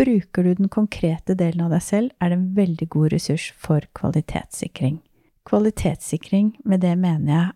Bruker 0.00 0.46
du 0.46 0.54
den 0.56 0.70
konkrete 0.72 1.36
delen 1.36 1.66
av 1.66 1.74
deg 1.74 1.82
selv, 1.84 2.12
er 2.18 2.30
det 2.30 2.38
en 2.38 2.50
veldig 2.56 2.88
god 2.90 3.12
ressurs 3.12 3.50
for 3.60 3.84
kvalitetssikring. 3.98 4.98
Kvalitetssikring, 5.46 6.54
med 6.64 6.82
det 6.82 6.96
mener 6.98 7.32
jeg 7.34 7.48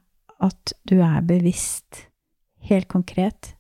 at 0.45 0.75
du 0.85 0.99
er 1.01 1.25
bevisst, 1.25 2.09
helt 2.69 2.89
konkret. 2.93 3.55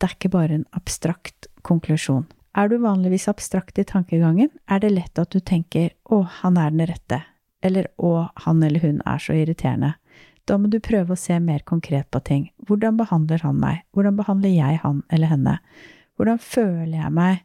Det 0.00 0.08
er 0.08 0.16
ikke 0.16 0.32
bare 0.32 0.56
en 0.56 0.68
abstrakt 0.76 1.50
konklusjon. 1.66 2.24
Er 2.56 2.68
du 2.68 2.78
vanligvis 2.82 3.28
abstrakt 3.30 3.78
i 3.80 3.84
tankegangen, 3.88 4.50
er 4.68 4.80
det 4.80 4.92
lett 4.92 5.18
at 5.18 5.30
du 5.30 5.40
tenker 5.40 5.90
'Å, 6.04 6.24
han 6.42 6.56
er 6.56 6.70
den 6.70 6.86
rette', 6.86 7.22
eller 7.62 7.88
'Å, 7.98 8.30
han 8.44 8.62
eller 8.62 8.80
hun 8.80 9.00
er 9.06 9.18
så 9.18 9.32
irriterende'. 9.32 9.94
Da 10.48 10.58
må 10.58 10.68
du 10.70 10.80
prøve 10.82 11.14
å 11.14 11.18
se 11.18 11.36
mer 11.40 11.62
konkret 11.68 12.08
på 12.10 12.20
ting. 12.26 12.48
Hvordan 12.66 12.98
behandler 12.98 13.44
han 13.46 13.60
meg? 13.62 13.84
Hvordan 13.94 14.18
behandler 14.18 14.50
jeg 14.50 14.80
han 14.82 15.02
eller 15.12 15.30
henne? 15.30 15.58
Hvordan 16.18 16.40
føler 16.42 16.96
jeg 16.98 17.12
meg? 17.14 17.42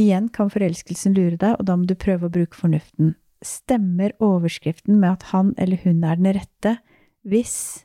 Igjen 0.00 0.26
kan 0.34 0.50
forelskelsen 0.50 1.14
lure 1.14 1.38
deg, 1.38 1.54
og 1.54 1.68
da 1.68 1.76
må 1.78 1.86
du 1.86 1.94
prøve 1.94 2.26
å 2.26 2.34
bruke 2.34 2.58
fornuften. 2.58 3.14
Stemmer 3.44 4.14
overskriften 4.24 4.98
med 4.98 5.20
at 5.20 5.28
han 5.30 5.52
eller 5.60 5.78
hun 5.84 6.02
er 6.02 6.18
den 6.18 6.34
rette, 6.34 6.78
hvis 7.22 7.84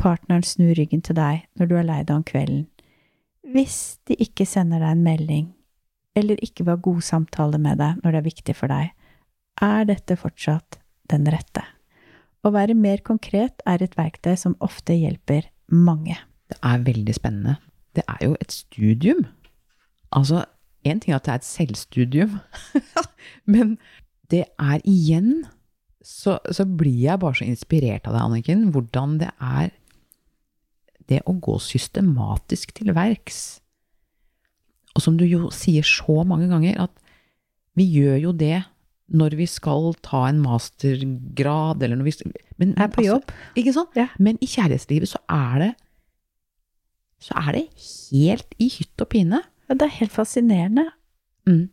partneren 0.00 0.42
snur 0.46 0.74
ryggen 0.78 1.02
til 1.04 1.16
deg 1.18 1.46
når 1.58 1.70
du 1.70 1.76
er 1.78 1.86
lei 1.86 2.00
deg 2.02 2.16
om 2.16 2.26
kvelden? 2.26 2.66
Hvis 3.48 3.98
de 4.10 4.18
ikke 4.20 4.48
sender 4.48 4.82
deg 4.82 4.96
en 4.96 5.06
melding, 5.06 5.48
eller 6.18 6.42
ikke 6.42 6.66
vil 6.66 6.74
ha 6.74 6.84
god 6.88 7.06
samtale 7.06 7.62
med 7.62 7.78
deg 7.80 8.02
når 8.02 8.12
det 8.12 8.20
er 8.20 8.28
viktig 8.28 8.58
for 8.58 8.74
deg, 8.74 8.92
er 9.62 9.88
dette 9.88 10.18
fortsatt 10.18 10.82
den 11.10 11.30
rette? 11.30 11.64
Å 12.46 12.52
være 12.54 12.76
mer 12.78 13.02
konkret 13.06 13.62
er 13.66 13.82
et 13.82 13.96
verktøy 13.98 14.36
som 14.38 14.56
ofte 14.64 14.94
hjelper 14.94 15.48
mange. 15.74 16.16
Det 16.48 16.58
er 16.64 16.84
veldig 16.86 17.14
spennende. 17.16 17.58
Det 17.96 18.04
er 18.06 18.24
jo 18.24 18.36
et 18.40 18.54
studium. 18.54 19.24
Altså, 20.14 20.44
én 20.86 21.00
ting 21.02 21.12
er 21.12 21.18
at 21.18 21.26
det 21.26 21.34
er 21.34 21.40
et 21.42 21.48
selvstudium, 21.48 22.38
men 23.52 23.76
det 24.32 24.44
er 24.60 24.84
igjen 24.88 25.46
så, 26.04 26.38
så, 26.54 26.64
blir 26.64 26.96
jeg 27.02 27.20
bare 27.20 27.36
så 27.36 27.44
inspirert 27.44 28.06
av 28.08 28.14
deg, 28.14 28.22
Anniken, 28.22 28.68
hvordan 28.72 29.18
det 29.20 29.28
er 29.44 29.72
det 31.08 31.20
å 31.28 31.34
gå 31.36 31.56
systematisk 31.60 32.72
til 32.78 32.94
verks. 32.96 33.60
Og 34.96 35.04
som 35.04 35.18
du 35.18 35.26
jo 35.28 35.50
sier 35.54 35.84
så 35.84 36.22
mange 36.28 36.48
ganger, 36.50 36.80
at 36.86 36.94
vi 37.76 37.86
gjør 37.98 38.16
jo 38.28 38.32
det 38.36 38.62
når 39.08 39.36
vi 39.38 39.46
skal 39.48 39.94
ta 40.04 40.26
en 40.28 40.40
mastergrad, 40.42 41.82
eller 41.82 41.96
når 41.96 42.08
vi 42.10 42.32
men, 42.60 42.74
Er 42.76 42.90
på 42.92 43.04
jobb. 43.06 43.24
Altså, 43.28 43.52
ikke 43.62 43.72
sant? 43.72 43.96
Ja. 43.96 44.08
Men 44.18 44.38
i 44.44 44.46
kjærlighetslivet 44.46 45.08
så 45.08 45.20
er 45.32 45.62
det 45.62 45.70
så 47.18 47.34
er 47.34 47.56
det 47.56 47.64
helt 48.12 48.52
i 48.62 48.68
hytt 48.70 49.02
og 49.02 49.08
pine. 49.10 49.40
Ja, 49.68 49.74
det 49.74 49.88
er 49.88 49.96
helt 49.98 50.14
fascinerende. 50.14 50.84
Mm. 51.48 51.66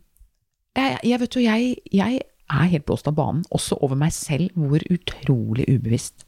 Jeg, 0.76 0.98
jeg, 1.04 1.20
vet 1.20 1.36
jo, 1.36 1.42
jeg, 1.44 1.76
jeg 1.94 2.20
er 2.50 2.72
helt 2.72 2.86
blåst 2.88 3.06
av 3.08 3.14
banen, 3.16 3.44
også 3.54 3.78
over 3.80 3.98
meg 3.98 4.12
selv, 4.14 4.50
hvor 4.58 4.82
utrolig 4.90 5.68
ubevisst 5.70 6.26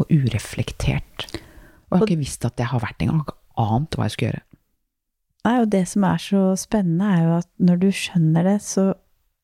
og 0.00 0.06
ureflektert. 0.14 1.26
Og 1.90 1.96
jeg 1.96 1.98
har 1.98 2.06
ikke 2.06 2.22
visst 2.22 2.46
at 2.46 2.62
jeg 2.62 2.70
har 2.70 2.82
vært 2.84 3.02
engang. 3.02 3.24
Ikke 3.26 3.36
ant 3.60 3.98
hva 3.98 4.06
jeg 4.06 4.14
skulle 4.14 4.30
gjøre. 4.30 4.46
Nei, 5.40 5.54
og 5.62 5.70
det 5.72 5.84
som 5.88 6.04
er 6.04 6.20
så 6.22 6.42
spennende, 6.60 7.10
er 7.10 7.22
jo 7.24 7.36
at 7.40 7.50
når 7.58 7.82
du 7.82 7.88
skjønner 7.96 8.46
det, 8.46 8.58
så 8.62 8.92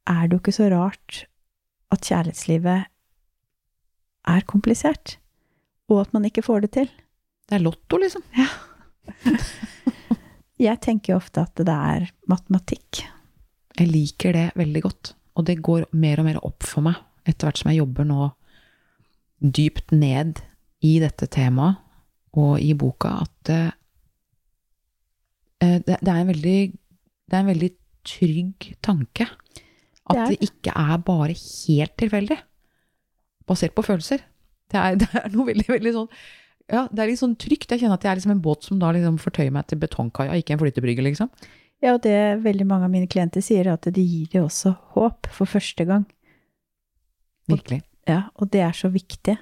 er 0.06 0.26
det 0.26 0.36
jo 0.36 0.42
ikke 0.42 0.54
så 0.56 0.68
rart 0.72 1.25
at 1.94 2.06
kjærlighetslivet 2.06 2.86
er 4.26 4.46
komplisert. 4.50 5.18
Og 5.90 6.02
at 6.02 6.14
man 6.14 6.26
ikke 6.26 6.42
får 6.42 6.66
det 6.66 6.72
til. 6.78 6.88
Det 7.46 7.58
er 7.58 7.62
lotto, 7.62 7.98
liksom. 8.02 8.25
Ja. 8.34 8.48
jeg 10.66 10.82
tenker 10.82 11.14
jo 11.14 11.20
ofte 11.20 11.44
at 11.46 11.54
det 11.62 11.76
er 11.76 12.08
matematikk. 12.30 13.04
Jeg 13.76 13.92
liker 13.92 14.34
det 14.34 14.48
veldig 14.58 14.82
godt. 14.82 15.12
Og 15.36 15.46
det 15.46 15.60
går 15.62 15.86
mer 15.94 16.22
og 16.22 16.28
mer 16.30 16.42
opp 16.42 16.66
for 16.66 16.86
meg 16.86 16.98
etter 17.26 17.48
hvert 17.48 17.60
som 17.60 17.70
jeg 17.72 17.82
jobber 17.82 18.06
nå 18.06 18.28
dypt 19.42 19.92
ned 19.92 20.40
i 20.86 20.96
dette 21.02 21.28
temaet 21.32 21.82
og 22.36 22.60
i 22.60 22.75
boka, 22.76 23.14
at 23.25 23.50
eh, 23.52 23.70
eh, 25.64 25.78
det, 25.80 25.96
det, 26.02 26.10
er 26.12 26.18
en 26.20 26.28
veldig, 26.28 26.58
det 27.25 27.36
er 27.36 27.40
en 27.40 27.48
veldig 27.48 27.70
trygg 28.06 28.66
tanke. 28.84 29.26
At 30.06 30.18
det, 30.18 30.26
det, 30.36 30.48
ikke 30.50 30.72
er 30.78 30.98
bare 31.06 31.34
helt 31.34 31.94
tilfeldig, 31.98 32.38
basert 33.46 33.75
på 33.75 33.84
følelser. 33.86 34.22
Det 34.70 34.80
er, 34.80 34.98
det 35.02 35.08
er, 35.12 35.30
noe 35.34 35.48
veldig, 35.50 35.68
veldig 35.70 35.94
sånn 35.94 36.08
Ja, 36.66 36.86
det 36.90 37.02
er 37.02 37.12
litt 37.12 37.22
sånn 37.22 37.36
trygt. 37.38 37.70
Jeg 37.70 37.82
kjenner 37.82 37.98
at 37.98 38.06
jeg 38.06 38.12
er 38.12 38.20
liksom 38.20 38.34
en 38.34 38.42
båt 38.42 38.66
som 38.66 38.80
da 38.82 38.90
liksom 38.94 39.20
fortøyer 39.22 39.54
meg 39.54 39.68
til 39.70 39.80
betongkaia, 39.82 40.38
ikke 40.40 40.56
en 40.56 40.62
flytebrygge, 40.62 41.04
liksom. 41.06 41.30
Ja, 41.84 41.92
og 41.92 42.00
det 42.06 42.16
veldig 42.42 42.66
mange 42.66 42.88
av 42.88 42.92
mine 42.94 43.10
klienter 43.10 43.44
sier, 43.44 43.68
at 43.70 43.86
det 43.86 44.02
gir 44.02 44.30
dem 44.32 44.46
også 44.46 44.72
håp 44.96 45.28
for 45.30 45.50
første 45.50 45.84
gang. 45.86 46.06
Virkelig. 47.50 47.82
Og, 47.84 48.10
ja, 48.10 48.22
og 48.34 48.50
det 48.54 48.64
er 48.64 48.75
så 48.75 48.90
viktig. 48.90 49.36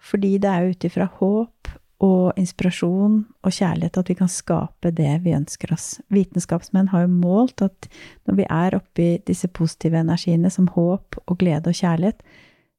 Fordi 0.00 0.36
det 0.40 0.48
er 0.50 0.64
jo 0.64 0.74
ut 0.74 0.86
ifra 0.88 1.06
håp 1.18 1.72
og 2.00 2.38
inspirasjon 2.40 3.18
og 3.44 3.52
kjærlighet 3.52 3.98
at 4.00 4.08
vi 4.08 4.16
kan 4.16 4.30
skape 4.32 4.92
det 4.96 5.12
vi 5.24 5.34
ønsker 5.36 5.74
oss. 5.74 5.98
Vitenskapsmenn 6.08 6.88
har 6.94 7.04
jo 7.04 7.12
målt 7.12 7.60
at 7.64 7.90
når 8.28 8.38
vi 8.38 8.46
er 8.48 8.76
oppi 8.78 9.08
disse 9.28 9.50
positive 9.52 10.00
energiene 10.00 10.50
som 10.52 10.70
håp 10.72 11.18
og 11.26 11.38
glede 11.42 11.68
og 11.68 11.76
kjærlighet, 11.76 12.22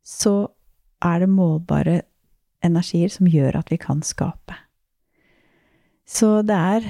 så 0.02 0.50
er 1.06 1.22
det 1.22 1.30
målbare 1.30 2.02
energier 2.66 3.14
som 3.14 3.30
gjør 3.30 3.60
at 3.62 3.70
vi 3.74 3.78
kan 3.82 4.02
skape. 4.06 4.58
Så 6.06 6.42
det 6.46 6.58
er 6.58 6.88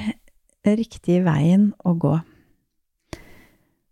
den 0.65 0.79
riktige 0.79 1.25
veien 1.25 1.71
å 1.83 1.95
gå. 1.99 2.15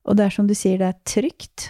Og 0.09 0.17
det 0.17 0.25
er 0.25 0.33
som 0.33 0.47
du 0.47 0.55
sier, 0.57 0.79
det 0.79 0.89
er 0.89 1.03
trygt, 1.07 1.69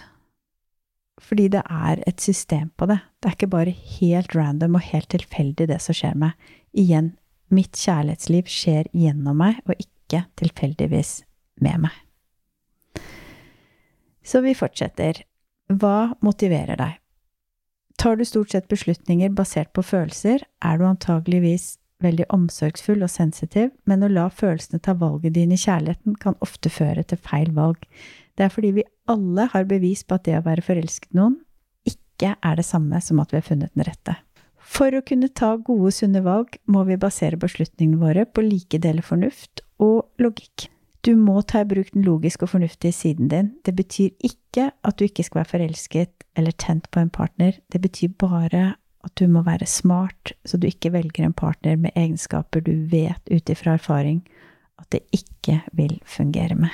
fordi 1.20 1.50
det 1.52 1.62
er 1.66 2.00
et 2.08 2.22
system 2.22 2.70
på 2.78 2.88
det. 2.88 3.00
Det 3.20 3.28
er 3.28 3.36
ikke 3.36 3.52
bare 3.52 3.74
helt 3.98 4.34
random 4.34 4.78
og 4.78 4.86
helt 4.86 5.10
tilfeldig, 5.12 5.68
det 5.68 5.80
som 5.84 5.96
skjer 5.96 6.16
meg. 6.18 6.32
Igjen, 6.76 7.14
mitt 7.50 7.74
kjærlighetsliv 7.78 8.50
skjer 8.50 8.90
gjennom 8.94 9.40
meg, 9.42 9.58
og 9.66 9.74
ikke 9.78 10.24
tilfeldigvis 10.38 11.20
med 11.64 11.86
meg. 11.86 11.96
Så 14.22 14.42
vi 14.44 14.54
fortsetter. 14.54 15.24
Hva 15.70 16.14
motiverer 16.22 16.78
deg? 16.78 16.96
Tar 18.00 18.16
du 18.16 18.24
stort 18.24 18.54
sett 18.54 18.70
beslutninger 18.70 19.30
basert 19.36 19.70
på 19.76 19.84
følelser, 19.84 20.42
er 20.64 20.78
du 20.80 20.86
antageligvis 20.88 21.74
veldig 22.00 22.26
omsorgsfull 22.32 23.04
og 23.04 23.12
sensitiv, 23.12 23.68
men 23.84 24.02
å 24.02 24.08
la 24.10 24.28
følelsene 24.32 24.80
ta 24.82 24.94
valget 24.96 25.34
dine 25.36 25.58
i 25.58 25.60
kjærligheten 25.60 26.16
kan 26.22 26.38
ofte 26.44 26.72
føre 26.72 27.04
til 27.04 27.20
feil 27.20 27.52
valg. 27.56 27.84
Det 28.38 28.46
er 28.46 28.54
fordi 28.54 28.72
vi 28.78 28.88
alle 29.10 29.46
har 29.52 29.68
bevis 29.68 30.02
på 30.06 30.16
at 30.16 30.24
det 30.24 30.38
å 30.38 30.46
være 30.46 30.64
forelsket 30.64 31.12
noen 31.18 31.36
ikke 31.88 32.34
er 32.36 32.56
det 32.56 32.66
samme 32.68 33.00
som 33.04 33.20
at 33.20 33.32
vi 33.32 33.40
har 33.40 33.46
funnet 33.46 33.74
den 33.76 33.84
rette. 33.86 34.16
For 34.70 34.94
å 34.94 35.02
kunne 35.02 35.28
ta 35.34 35.56
gode, 35.58 35.90
sunne 35.94 36.22
valg 36.24 36.54
må 36.70 36.84
vi 36.86 36.98
basere 37.00 37.40
beslutningene 37.40 38.00
våre 38.00 38.26
på 38.26 38.44
like 38.44 38.78
deler 38.82 39.04
fornuft 39.04 39.64
og 39.82 40.22
logikk. 40.22 40.68
Du 41.02 41.14
må 41.16 41.40
ta 41.48 41.62
i 41.64 41.68
bruk 41.68 41.90
den 41.94 42.04
logiske 42.04 42.44
og 42.44 42.52
fornuftige 42.52 42.94
siden 42.94 43.30
din. 43.32 43.54
Det 43.64 43.74
betyr 43.76 44.12
ikke 44.26 44.68
at 44.70 44.98
du 44.98 45.06
ikke 45.06 45.24
skal 45.24 45.40
være 45.40 45.52
forelsket 45.54 46.26
eller 46.38 46.54
tent 46.60 46.86
på 46.92 47.00
en 47.00 47.10
partner, 47.10 47.56
det 47.72 47.80
betyr 47.82 48.12
bare 48.20 48.74
at 49.04 49.14
du 49.16 49.26
må 49.32 49.42
være 49.42 49.66
smart, 49.66 50.34
så 50.44 50.60
du 50.60 50.68
ikke 50.68 50.92
velger 50.92 51.24
en 51.24 51.36
partner 51.36 51.78
med 51.80 51.96
egenskaper 51.96 52.62
du 52.64 52.74
vet 52.92 53.32
ut 53.32 53.52
ifra 53.52 53.78
erfaring 53.78 54.20
at 54.80 54.90
det 54.92 55.00
ikke 55.16 55.62
vil 55.76 55.96
fungere 56.04 56.56
med. 56.56 56.72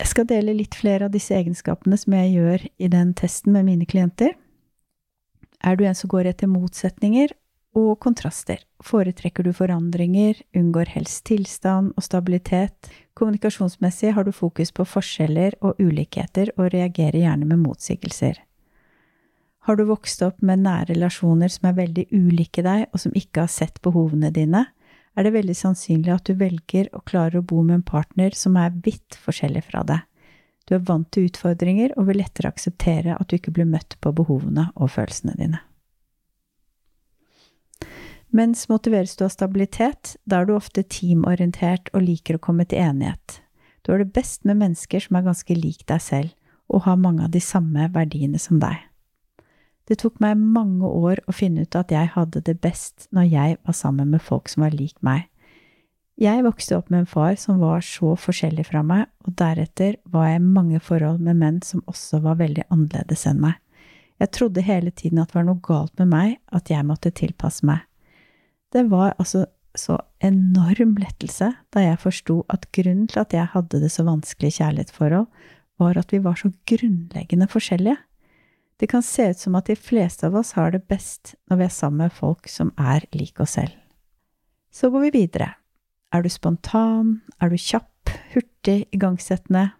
Jeg 0.00 0.08
skal 0.08 0.28
dele 0.28 0.56
litt 0.56 0.76
flere 0.80 1.06
av 1.06 1.12
disse 1.12 1.36
egenskapene 1.36 1.98
som 2.00 2.16
jeg 2.16 2.32
gjør 2.32 2.64
i 2.80 2.88
den 2.88 3.12
testen 3.16 3.52
med 3.52 3.68
mine 3.68 3.88
klienter. 3.88 4.32
Er 5.60 5.76
du 5.76 5.84
en 5.84 5.96
som 5.96 6.08
går 6.08 6.30
etter 6.30 6.48
motsetninger 6.48 7.34
og 7.76 7.98
kontraster? 8.00 8.62
Foretrekker 8.82 9.44
du 9.44 9.52
forandringer, 9.52 10.40
unngår 10.56 10.94
helst 10.96 11.26
tilstand 11.28 11.92
og 11.96 12.06
stabilitet? 12.06 12.90
Kommunikasjonsmessig 13.18 14.14
har 14.16 14.24
du 14.24 14.32
fokus 14.32 14.72
på 14.72 14.86
forskjeller 14.88 15.58
og 15.60 15.80
ulikheter 15.80 16.54
og 16.56 16.72
reagerer 16.72 17.20
gjerne 17.20 17.48
med 17.50 17.60
motsigelser. 17.60 18.40
Har 19.68 19.76
du 19.76 19.84
vokst 19.90 20.22
opp 20.24 20.40
med 20.40 20.64
nære 20.64 20.94
relasjoner 20.94 21.52
som 21.52 21.68
er 21.68 21.76
veldig 21.76 22.06
ulike 22.16 22.64
deg, 22.64 22.86
og 22.94 23.02
som 23.02 23.12
ikke 23.14 23.44
har 23.44 23.52
sett 23.52 23.82
behovene 23.84 24.32
dine, 24.32 24.64
er 25.18 25.26
det 25.26 25.34
veldig 25.34 25.56
sannsynlig 25.58 26.14
at 26.14 26.30
du 26.30 26.38
velger 26.40 26.88
og 26.96 27.04
klarer 27.10 27.40
å 27.40 27.44
bo 27.44 27.60
med 27.60 27.80
en 27.80 27.84
partner 27.86 28.32
som 28.38 28.56
er 28.56 28.72
vidt 28.72 29.18
forskjellig 29.20 29.66
fra 29.68 29.84
deg. 29.84 30.06
Du 30.70 30.76
er 30.78 30.84
vant 30.86 31.08
til 31.10 31.26
utfordringer 31.26 31.96
og 31.98 32.06
vil 32.06 32.20
lettere 32.22 32.52
akseptere 32.52 33.16
at 33.18 33.26
du 33.26 33.34
ikke 33.34 33.50
blir 33.56 33.66
møtt 33.66 33.96
på 33.98 34.12
behovene 34.14 34.68
og 34.76 34.92
følelsene 34.94 35.34
dine. 35.34 35.58
Mens 38.30 38.68
motiveres 38.70 39.16
du 39.18 39.24
av 39.26 39.32
stabilitet, 39.34 40.14
da 40.22 40.38
er 40.38 40.46
du 40.46 40.54
ofte 40.54 40.84
teamorientert 40.86 41.90
og 41.90 42.04
liker 42.06 42.38
å 42.38 42.42
komme 42.44 42.62
til 42.70 42.78
enighet. 42.78 43.40
Du 43.82 43.90
har 43.90 43.98
det 43.98 44.12
best 44.14 44.46
med 44.46 44.60
mennesker 44.60 45.02
som 45.02 45.18
er 45.18 45.26
ganske 45.26 45.56
lik 45.58 45.82
deg 45.90 46.04
selv, 46.04 46.30
og 46.70 46.84
har 46.86 47.02
mange 47.02 47.26
av 47.26 47.34
de 47.34 47.42
samme 47.42 47.88
verdiene 47.90 48.38
som 48.38 48.62
deg. 48.62 48.78
Det 49.90 49.98
tok 49.98 50.20
meg 50.22 50.38
mange 50.38 50.86
år 50.86 51.18
å 51.26 51.34
finne 51.34 51.64
ut 51.66 51.74
at 51.74 51.90
jeg 51.90 52.12
hadde 52.14 52.44
det 52.46 52.60
best 52.62 53.08
når 53.10 53.26
jeg 53.26 53.58
var 53.66 53.74
sammen 53.74 54.12
med 54.14 54.22
folk 54.22 54.46
som 54.52 54.62
var 54.62 54.78
lik 54.78 54.94
meg. 55.02 55.26
Jeg 56.20 56.42
vokste 56.44 56.76
opp 56.76 56.90
med 56.92 57.00
en 57.00 57.08
far 57.08 57.36
som 57.40 57.62
var 57.62 57.80
så 57.80 58.12
forskjellig 58.20 58.66
fra 58.68 58.82
meg, 58.84 59.06
og 59.24 59.32
deretter 59.40 59.94
var 60.12 60.26
jeg 60.28 60.40
i 60.42 60.48
mange 60.52 60.80
forhold 60.84 61.22
med 61.24 61.38
menn 61.40 61.60
som 61.64 61.80
også 61.88 62.20
var 62.26 62.36
veldig 62.42 62.66
annerledes 62.68 63.24
enn 63.30 63.40
meg. 63.40 63.54
Jeg 64.20 64.34
trodde 64.36 64.64
hele 64.66 64.92
tiden 64.92 65.22
at 65.22 65.30
det 65.30 65.38
var 65.38 65.46
noe 65.48 65.62
galt 65.64 65.94
med 65.96 66.10
meg, 66.12 66.34
at 66.52 66.68
jeg 66.68 66.84
måtte 66.84 67.12
tilpasse 67.16 67.64
meg. 67.64 67.86
Det 68.68 68.84
var 68.90 69.14
altså 69.16 69.46
så 69.78 69.96
enorm 70.20 70.92
lettelse 71.00 71.54
da 71.72 71.84
jeg 71.86 72.02
forsto 72.02 72.42
at 72.52 72.66
grunnen 72.74 73.06
til 73.08 73.22
at 73.22 73.32
jeg 73.32 73.52
hadde 73.54 73.80
det 73.80 73.88
så 73.94 74.04
vanskelig 74.04 74.50
i 74.50 74.56
kjærlighetsforhold, 74.58 75.28
var 75.80 75.96
at 75.96 76.12
vi 76.12 76.20
var 76.20 76.36
så 76.36 76.50
grunnleggende 76.68 77.48
forskjellige. 77.48 77.96
Det 78.76 78.90
kan 78.92 79.04
se 79.04 79.30
ut 79.32 79.40
som 79.40 79.56
at 79.56 79.72
de 79.72 79.76
fleste 79.78 80.28
av 80.28 80.36
oss 80.36 80.52
har 80.58 80.74
det 80.74 80.82
best 80.90 81.34
når 81.48 81.62
vi 81.62 81.66
er 81.70 81.72
sammen 81.72 82.04
med 82.04 82.12
folk 82.12 82.48
som 82.48 82.74
er 82.76 83.08
lik 83.16 83.40
oss 83.40 83.56
selv. 83.56 83.72
Så 84.68 84.92
går 84.92 85.08
vi 85.08 85.14
videre. 85.22 85.54
Er 86.10 86.22
du 86.22 86.30
spontan? 86.32 87.20
Er 87.40 87.50
du 87.50 87.58
kjapp? 87.58 88.10
Hurtig? 88.32 88.88
Igangsettende? 88.90 89.70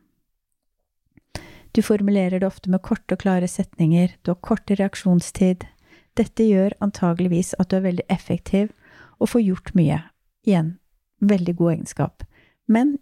Du 1.72 1.82
formulerer 1.82 2.40
det 2.40 2.46
ofte 2.46 2.70
med 2.70 2.82
korte 2.82 3.14
og 3.14 3.22
klare 3.22 3.48
setninger, 3.48 4.16
du 4.22 4.32
har 4.32 4.40
kort 4.42 4.70
reaksjonstid. 4.70 5.66
Dette 6.18 6.46
gjør 6.46 6.74
antageligvis 6.82 7.54
at 7.62 7.70
du 7.70 7.78
er 7.78 7.86
veldig 7.86 8.06
effektiv 8.10 8.72
og 9.18 9.30
får 9.30 9.44
gjort 9.46 9.72
mye. 9.78 10.00
Igjen, 10.46 10.72
veldig 11.22 11.54
god 11.60 11.72
egenskap. 11.74 12.24
Men 12.66 12.96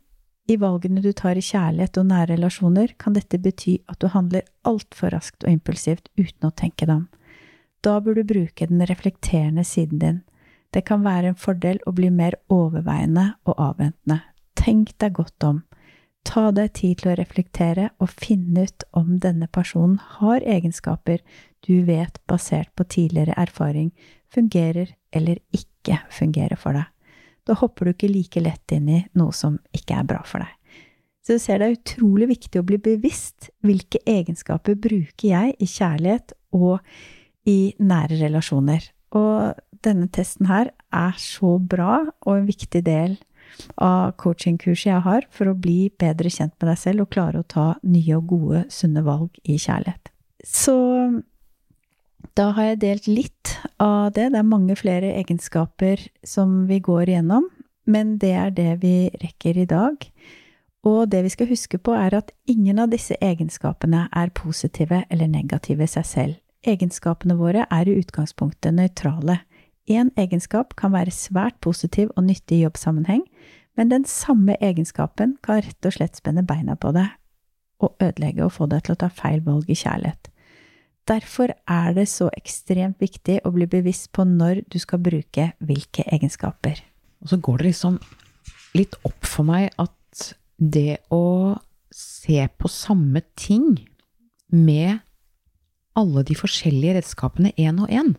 i 0.49 0.57
valgene 0.57 1.01
du 1.05 1.11
tar 1.13 1.37
i 1.37 1.45
kjærlighet 1.45 2.01
og 2.01 2.09
nære 2.09 2.35
relasjoner, 2.35 2.95
kan 2.97 3.17
dette 3.17 3.41
bety 3.41 3.79
at 3.89 4.01
du 4.01 4.09
handler 4.13 4.49
altfor 4.69 5.13
raskt 5.13 5.45
og 5.45 5.53
impulsivt 5.53 6.09
uten 6.17 6.49
å 6.49 6.53
tenke 6.57 6.89
deg 6.89 7.03
om. 7.03 7.07
Da 7.85 7.99
bør 8.01 8.19
du 8.19 8.25
bruke 8.33 8.67
den 8.69 8.81
reflekterende 8.89 9.65
siden 9.65 10.01
din. 10.03 10.23
Det 10.75 10.85
kan 10.89 11.05
være 11.05 11.33
en 11.33 11.39
fordel 11.39 11.81
å 11.89 11.95
bli 11.97 12.11
mer 12.13 12.37
overveiende 12.53 13.31
og 13.49 13.57
avventende. 13.57 14.21
Tenk 14.59 14.93
deg 15.01 15.17
godt 15.17 15.45
om. 15.47 15.63
Ta 16.29 16.51
deg 16.53 16.75
tid 16.77 17.01
til 17.01 17.13
å 17.13 17.17
reflektere 17.17 17.89
og 18.03 18.13
finne 18.13 18.67
ut 18.69 18.85
om 18.97 19.17
denne 19.23 19.49
personen 19.49 19.97
har 20.19 20.45
egenskaper 20.45 21.23
du 21.65 21.87
vet 21.89 22.21
basert 22.29 22.69
på 22.77 22.85
tidligere 22.85 23.37
erfaring 23.41 23.93
fungerer 24.35 24.93
eller 25.15 25.41
ikke 25.57 26.03
fungerer 26.13 26.61
for 26.61 26.77
deg. 26.77 26.85
Da 27.49 27.57
hopper 27.57 27.89
du 27.89 27.95
ikke 27.95 28.13
like 28.13 28.43
lett 28.45 28.77
inn 28.77 28.91
i 28.93 29.01
noe 29.17 29.33
som 29.33 29.57
ikke 29.73 30.03
er 30.03 30.09
bra 30.09 30.21
for 30.29 30.45
deg. 30.45 30.53
Så 31.25 31.37
du 31.37 31.43
ser 31.43 31.61
det 31.61 31.69
er 31.69 31.79
utrolig 31.79 32.29
viktig 32.31 32.61
å 32.61 32.67
bli 32.69 32.79
bevisst 32.81 33.49
hvilke 33.65 34.01
egenskaper 34.09 34.77
bruker 34.81 35.29
jeg 35.29 35.57
i 35.61 35.69
kjærlighet 35.69 36.37
og 36.57 36.85
i 37.49 37.75
nære 37.81 38.21
relasjoner. 38.21 38.85
Og 39.17 39.57
denne 39.85 40.09
testen 40.13 40.49
her 40.51 40.73
er 40.93 41.17
så 41.21 41.57
bra 41.63 42.03
og 42.27 42.33
en 42.35 42.49
viktig 42.49 42.83
del 42.87 43.17
av 43.81 44.13
coachingkurset 44.21 44.91
jeg 44.91 45.05
har 45.07 45.27
for 45.35 45.51
å 45.51 45.57
bli 45.57 45.89
bedre 45.99 46.31
kjent 46.31 46.55
med 46.59 46.71
deg 46.71 46.81
selv 46.81 47.05
og 47.05 47.13
klare 47.15 47.41
å 47.41 47.49
ta 47.49 47.69
nye 47.83 48.19
og 48.19 48.29
gode, 48.33 48.65
sunne 48.73 49.03
valg 49.07 49.39
i 49.45 49.57
kjærlighet. 49.59 50.13
Så 50.45 50.77
da 52.39 52.51
har 52.55 52.73
jeg 52.73 52.83
delt 52.83 53.09
litt 53.11 53.55
av 53.83 54.13
det. 54.15 54.29
Det 54.35 54.41
er 54.41 54.47
mange 54.47 54.77
flere 54.79 55.15
egenskaper 55.19 56.05
som 56.27 56.67
vi 56.69 56.81
går 56.85 57.09
igjennom, 57.09 57.49
men 57.89 58.19
det 58.23 58.35
er 58.37 58.53
det 58.55 58.73
vi 58.85 59.09
rekker 59.23 59.63
i 59.65 59.69
dag. 59.71 60.05
Og 60.87 61.09
det 61.11 61.25
vi 61.25 61.33
skal 61.35 61.51
huske 61.51 61.81
på, 61.83 61.95
er 61.99 62.15
at 62.21 62.31
ingen 62.47 62.79
av 62.79 62.93
disse 62.93 63.17
egenskapene 63.21 64.07
er 64.15 64.35
positive 64.35 65.03
eller 65.11 65.31
negative 65.31 65.85
i 65.85 65.91
seg 65.91 66.07
selv. 66.07 66.37
Egenskapene 66.67 67.37
våre 67.39 67.67
er 67.71 67.89
i 67.89 67.99
utgangspunktet 68.01 68.75
nøytrale. 68.75 69.41
Én 69.89 70.11
egenskap 70.19 70.75
kan 70.77 70.93
være 70.93 71.15
svært 71.15 71.61
positiv 71.65 72.11
og 72.17 72.27
nyttig 72.27 72.59
i 72.59 72.65
jobbsammenheng, 72.67 73.23
men 73.79 73.93
den 73.93 74.05
samme 74.05 74.57
egenskapen 74.61 75.37
kan 75.45 75.63
rett 75.63 75.87
og 75.87 75.95
slett 75.95 76.19
spenne 76.19 76.43
beina 76.43 76.75
på 76.75 76.91
deg 76.97 77.15
og 77.79 77.95
ødelegge 78.03 78.43
og 78.43 78.57
få 78.57 78.67
deg 78.67 78.83
til 78.85 78.97
å 78.97 79.01
ta 79.05 79.09
feil 79.13 79.41
valg 79.47 79.71
i 79.71 79.79
kjærlighet. 79.79 80.33
Derfor 81.09 81.55
er 81.71 81.95
det 81.97 82.09
så 82.11 82.27
ekstremt 82.37 82.99
viktig 83.01 83.39
å 83.47 83.53
bli 83.55 83.69
bevisst 83.71 84.11
på 84.13 84.27
når 84.29 84.65
du 84.69 84.77
skal 84.83 85.01
bruke 85.01 85.53
hvilke 85.65 86.05
egenskaper. 86.11 86.83
Og 87.23 87.31
så 87.31 87.39
går 87.41 87.63
det 87.63 87.71
liksom 87.71 87.97
litt 88.77 88.99
opp 89.07 89.25
for 89.25 89.47
meg 89.49 89.71
at 89.81 90.35
det 90.59 90.99
å 91.15 91.57
se 91.95 92.43
på 92.59 92.69
samme 92.69 93.23
ting 93.39 93.79
med 94.53 94.99
alle 95.99 96.25
de 96.27 96.37
forskjellige 96.39 96.99
redskapene 97.01 97.53
én 97.59 97.83
og 97.83 97.91
én, 97.91 98.15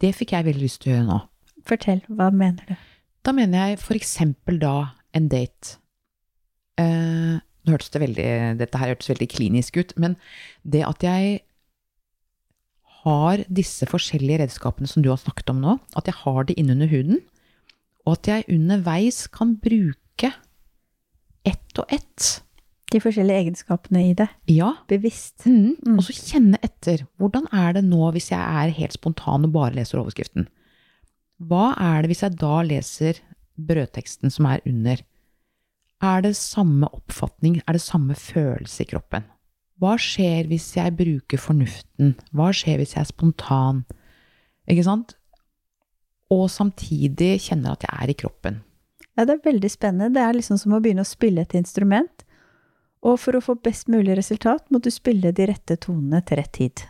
det 0.00 0.14
fikk 0.16 0.34
jeg 0.36 0.46
veldig 0.46 0.64
lyst 0.64 0.82
til 0.82 0.92
å 0.92 0.94
gjøre 0.94 1.08
nå. 1.08 1.18
Fortell, 1.68 2.00
hva 2.08 2.30
mener 2.32 2.70
du? 2.70 2.88
Da 3.26 3.34
mener 3.36 3.70
jeg 3.70 3.82
for 3.82 3.98
eksempel 3.98 4.60
da 4.62 4.74
en 5.16 5.28
date. 5.28 5.76
Eh, 6.80 7.36
nå 7.36 7.74
hørtes 7.74 7.92
det 7.92 8.00
veldig, 8.00 8.28
dette 8.62 8.80
her 8.80 8.94
hørtes 8.94 9.10
veldig 9.12 9.28
klinisk 9.28 9.76
ut, 9.82 9.94
men 10.00 10.16
det 10.64 10.86
at 10.86 11.04
jeg 11.04 11.40
har 13.02 13.42
disse 13.48 13.88
forskjellige 13.88 14.42
redskapene 14.44 14.88
som 14.88 15.04
du 15.04 15.10
har 15.12 15.20
snakket 15.20 15.52
om 15.52 15.60
nå, 15.60 15.76
at 15.96 16.08
jeg 16.08 16.16
har 16.22 16.46
det 16.48 16.56
innunder 16.60 16.88
huden, 16.90 17.20
og 18.06 18.16
at 18.16 18.30
jeg 18.30 18.48
underveis 18.56 19.26
kan 19.32 19.56
bruke 19.60 20.32
ett 21.48 21.80
og 21.80 21.92
ett 21.92 22.40
de 22.90 23.00
forskjellige 23.02 23.44
egenskapene 23.44 24.02
i 24.08 24.14
det. 24.18 24.28
Ja. 24.50 24.72
Bevisst. 24.90 25.46
Mm. 25.46 25.76
Mm. 25.86 25.96
Og 25.96 26.04
så 26.06 26.14
kjenne 26.16 26.60
etter. 26.64 27.04
Hvordan 27.20 27.46
er 27.54 27.76
det 27.76 27.84
nå 27.86 28.10
hvis 28.14 28.30
jeg 28.32 28.40
er 28.40 28.74
helt 28.76 28.96
spontan 28.96 29.46
og 29.46 29.54
bare 29.54 29.76
leser 29.78 30.02
overskriften? 30.02 30.48
Hva 31.40 31.70
er 31.80 32.02
det 32.02 32.12
hvis 32.12 32.24
jeg 32.26 32.38
da 32.40 32.60
leser 32.66 33.20
brødteksten 33.60 34.32
som 34.32 34.48
er 34.50 34.64
under? 34.68 35.02
Er 36.00 36.24
det 36.24 36.34
samme 36.36 36.88
oppfatning, 36.96 37.60
er 37.66 37.76
det 37.76 37.84
samme 37.84 38.16
følelse 38.16 38.84
i 38.84 38.88
kroppen? 38.88 39.26
Hva 39.80 39.94
skjer 40.00 40.48
hvis 40.48 40.74
jeg 40.76 40.96
bruker 40.96 41.40
fornuften? 41.40 42.14
Hva 42.36 42.50
skjer 42.56 42.80
hvis 42.80 42.94
jeg 42.96 43.04
er 43.04 43.08
spontan? 43.08 43.84
Ikke 44.68 44.84
sant? 44.84 45.14
Og 46.32 46.48
samtidig 46.52 47.38
kjenner 47.46 47.74
at 47.74 47.86
jeg 47.86 47.96
er 47.96 48.12
i 48.12 48.16
kroppen. 48.16 48.60
Ja, 49.16 49.24
det 49.24 49.38
er 49.38 49.46
veldig 49.48 49.70
spennende. 49.72 50.12
Det 50.14 50.22
er 50.22 50.36
liksom 50.36 50.60
som 50.60 50.76
å 50.76 50.80
begynne 50.84 51.04
å 51.04 51.08
spille 51.08 51.44
et 51.44 51.56
instrument. 51.58 52.24
Og 53.02 53.16
for 53.20 53.38
å 53.38 53.40
få 53.44 53.54
best 53.64 53.88
mulig 53.88 54.16
resultat 54.18 54.66
må 54.70 54.80
du 54.84 54.90
spille 54.92 55.32
de 55.32 55.46
rette 55.48 55.76
tonene 55.80 56.20
til 56.28 56.36
rett 56.42 56.52
tid. 56.52 56.82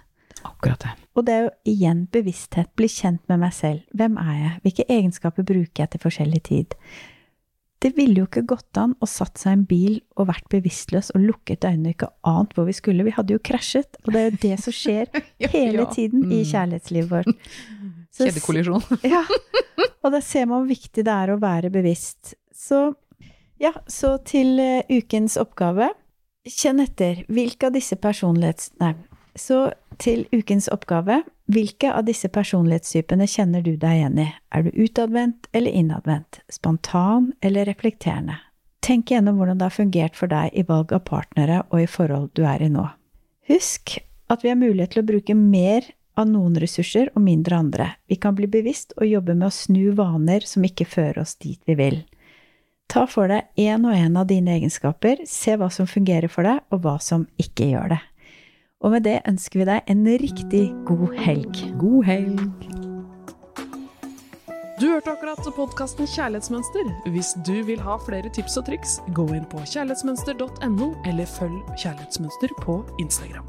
Akkurat 0.42 0.80
det. 0.82 0.90
Og 1.14 1.24
det 1.28 1.34
er 1.36 1.42
jo 1.44 1.50
igjen 1.74 2.06
bevissthet, 2.10 2.70
bli 2.78 2.88
kjent 2.88 3.20
med 3.28 3.42
meg 3.42 3.52
selv. 3.54 3.82
Hvem 3.94 4.16
er 4.18 4.36
jeg? 4.40 4.52
Hvilke 4.64 4.86
egenskaper 4.90 5.46
bruker 5.46 5.84
jeg 5.84 5.90
til 5.92 6.00
forskjellig 6.02 6.40
tid? 6.48 6.76
Det 7.80 7.94
ville 7.96 8.18
jo 8.20 8.26
ikke 8.26 8.42
gått 8.44 8.76
an 8.76 8.92
å 9.00 9.06
satt 9.08 9.38
seg 9.40 9.52
i 9.52 9.56
en 9.58 9.62
bil 9.68 9.94
og 10.20 10.26
vært 10.28 10.48
bevisstløs 10.52 11.12
og 11.14 11.22
lukket 11.24 11.64
øynene 11.64 11.92
og 11.92 11.94
ikke 11.94 12.08
ant 12.28 12.56
hvor 12.56 12.66
vi 12.68 12.74
skulle. 12.76 13.06
Vi 13.06 13.14
hadde 13.16 13.32
jo 13.36 13.40
krasjet, 13.40 13.96
og 14.04 14.10
det 14.12 14.20
er 14.20 14.26
jo 14.32 14.40
det 14.42 14.56
som 14.64 14.74
skjer 14.76 15.22
hele 15.54 15.86
tiden 15.94 16.26
i 16.26 16.40
Mm. 16.42 16.48
kjærlighetslivet 16.50 17.10
vårt. 17.14 17.46
Så- 18.16 18.26
Kjedekollisjon. 18.26 18.82
Ja, 19.14 19.22
og 20.02 20.12
da 20.12 20.20
ser 20.24 20.44
man 20.50 20.64
hvor 20.64 20.68
viktig 20.74 21.04
det 21.06 21.14
er 21.14 21.32
å 21.32 21.38
være 21.40 21.70
bevisst. 21.72 22.34
Så 22.52 22.90
ja, 23.60 23.72
så 23.88 24.16
til 24.24 24.58
eh, 24.60 24.82
ukens 24.88 25.36
oppgave. 25.40 25.88
Kjenn 26.50 26.82
etter. 26.82 27.24
Hvilke 27.28 27.70
av 27.70 27.76
disse 27.78 27.96
personlighets... 27.96 28.72
Nei. 28.82 28.94
Så 29.38 29.70
til 30.02 30.24
ukens 30.34 30.68
oppgave. 30.72 31.20
Hvilke 31.50 31.92
av 31.94 32.04
disse 32.06 32.28
personlighetstypene 32.32 33.26
kjenner 33.30 33.62
du 33.62 33.72
deg 33.78 34.00
igjen 34.00 34.20
i? 34.22 34.28
Er 34.54 34.66
du 34.66 34.70
utadvendt 34.74 35.48
eller 35.56 35.74
innadvendt? 35.74 36.42
Spontan 36.50 37.32
eller 37.40 37.68
reflekterende? 37.70 38.40
Tenk 38.84 39.10
igjennom 39.10 39.38
hvordan 39.38 39.60
det 39.60 39.68
har 39.68 39.76
fungert 39.76 40.16
for 40.18 40.30
deg 40.30 40.54
i 40.56 40.64
valg 40.66 40.92
av 40.96 41.04
partnere 41.06 41.62
og 41.68 41.82
i 41.82 41.88
forhold 41.90 42.30
du 42.38 42.44
er 42.48 42.62
i 42.64 42.70
nå. 42.72 42.86
Husk 43.50 43.98
at 44.30 44.44
vi 44.44 44.52
har 44.52 44.60
mulighet 44.60 44.94
til 44.94 45.02
å 45.02 45.10
bruke 45.10 45.36
mer 45.36 45.86
av 46.20 46.28
noen 46.30 46.56
ressurser 46.60 47.10
og 47.14 47.24
mindre 47.24 47.58
andre. 47.58 47.88
Vi 48.10 48.18
kan 48.20 48.36
bli 48.38 48.48
bevisst 48.50 48.94
og 48.98 49.08
jobbe 49.08 49.36
med 49.36 49.50
å 49.50 49.54
snu 49.54 49.90
vaner 49.98 50.46
som 50.46 50.64
ikke 50.66 50.88
fører 50.88 51.22
oss 51.24 51.36
dit 51.40 51.60
vi 51.68 51.76
vil. 51.78 52.00
Ta 52.90 53.04
for 53.06 53.30
deg 53.30 53.46
én 53.60 53.84
og 53.86 53.94
én 53.94 54.18
av 54.18 54.26
dine 54.26 54.56
egenskaper, 54.58 55.22
se 55.28 55.54
hva 55.54 55.68
som 55.70 55.86
fungerer 55.86 56.30
for 56.32 56.42
deg, 56.46 56.58
og 56.74 56.82
hva 56.82 56.96
som 56.98 57.28
ikke 57.38 57.70
gjør 57.70 57.92
det. 57.94 58.00
Og 58.82 58.94
med 58.96 59.04
det 59.06 59.20
ønsker 59.28 59.60
vi 59.60 59.68
deg 59.68 59.92
en 59.92 60.02
riktig 60.24 60.64
god 60.88 61.14
helg. 61.20 61.60
God 61.78 62.08
helg. 62.08 62.42
Du 64.80 64.86
hørte 64.88 65.12
akkurat 65.12 65.44
podkasten 65.54 66.08
Kjærlighetsmønster. 66.08 66.88
Hvis 67.12 67.34
du 67.46 67.60
vil 67.68 67.82
ha 67.84 67.98
flere 68.00 68.32
tips 68.32 68.56
og 68.58 68.66
triks, 68.70 68.98
gå 69.14 69.28
inn 69.36 69.44
på 69.52 69.60
kjærlighetsmønster.no, 69.60 70.92
eller 71.06 71.28
følg 71.28 71.60
Kjærlighetsmønster 71.76 72.56
på 72.64 72.80
Instagram. 72.98 73.46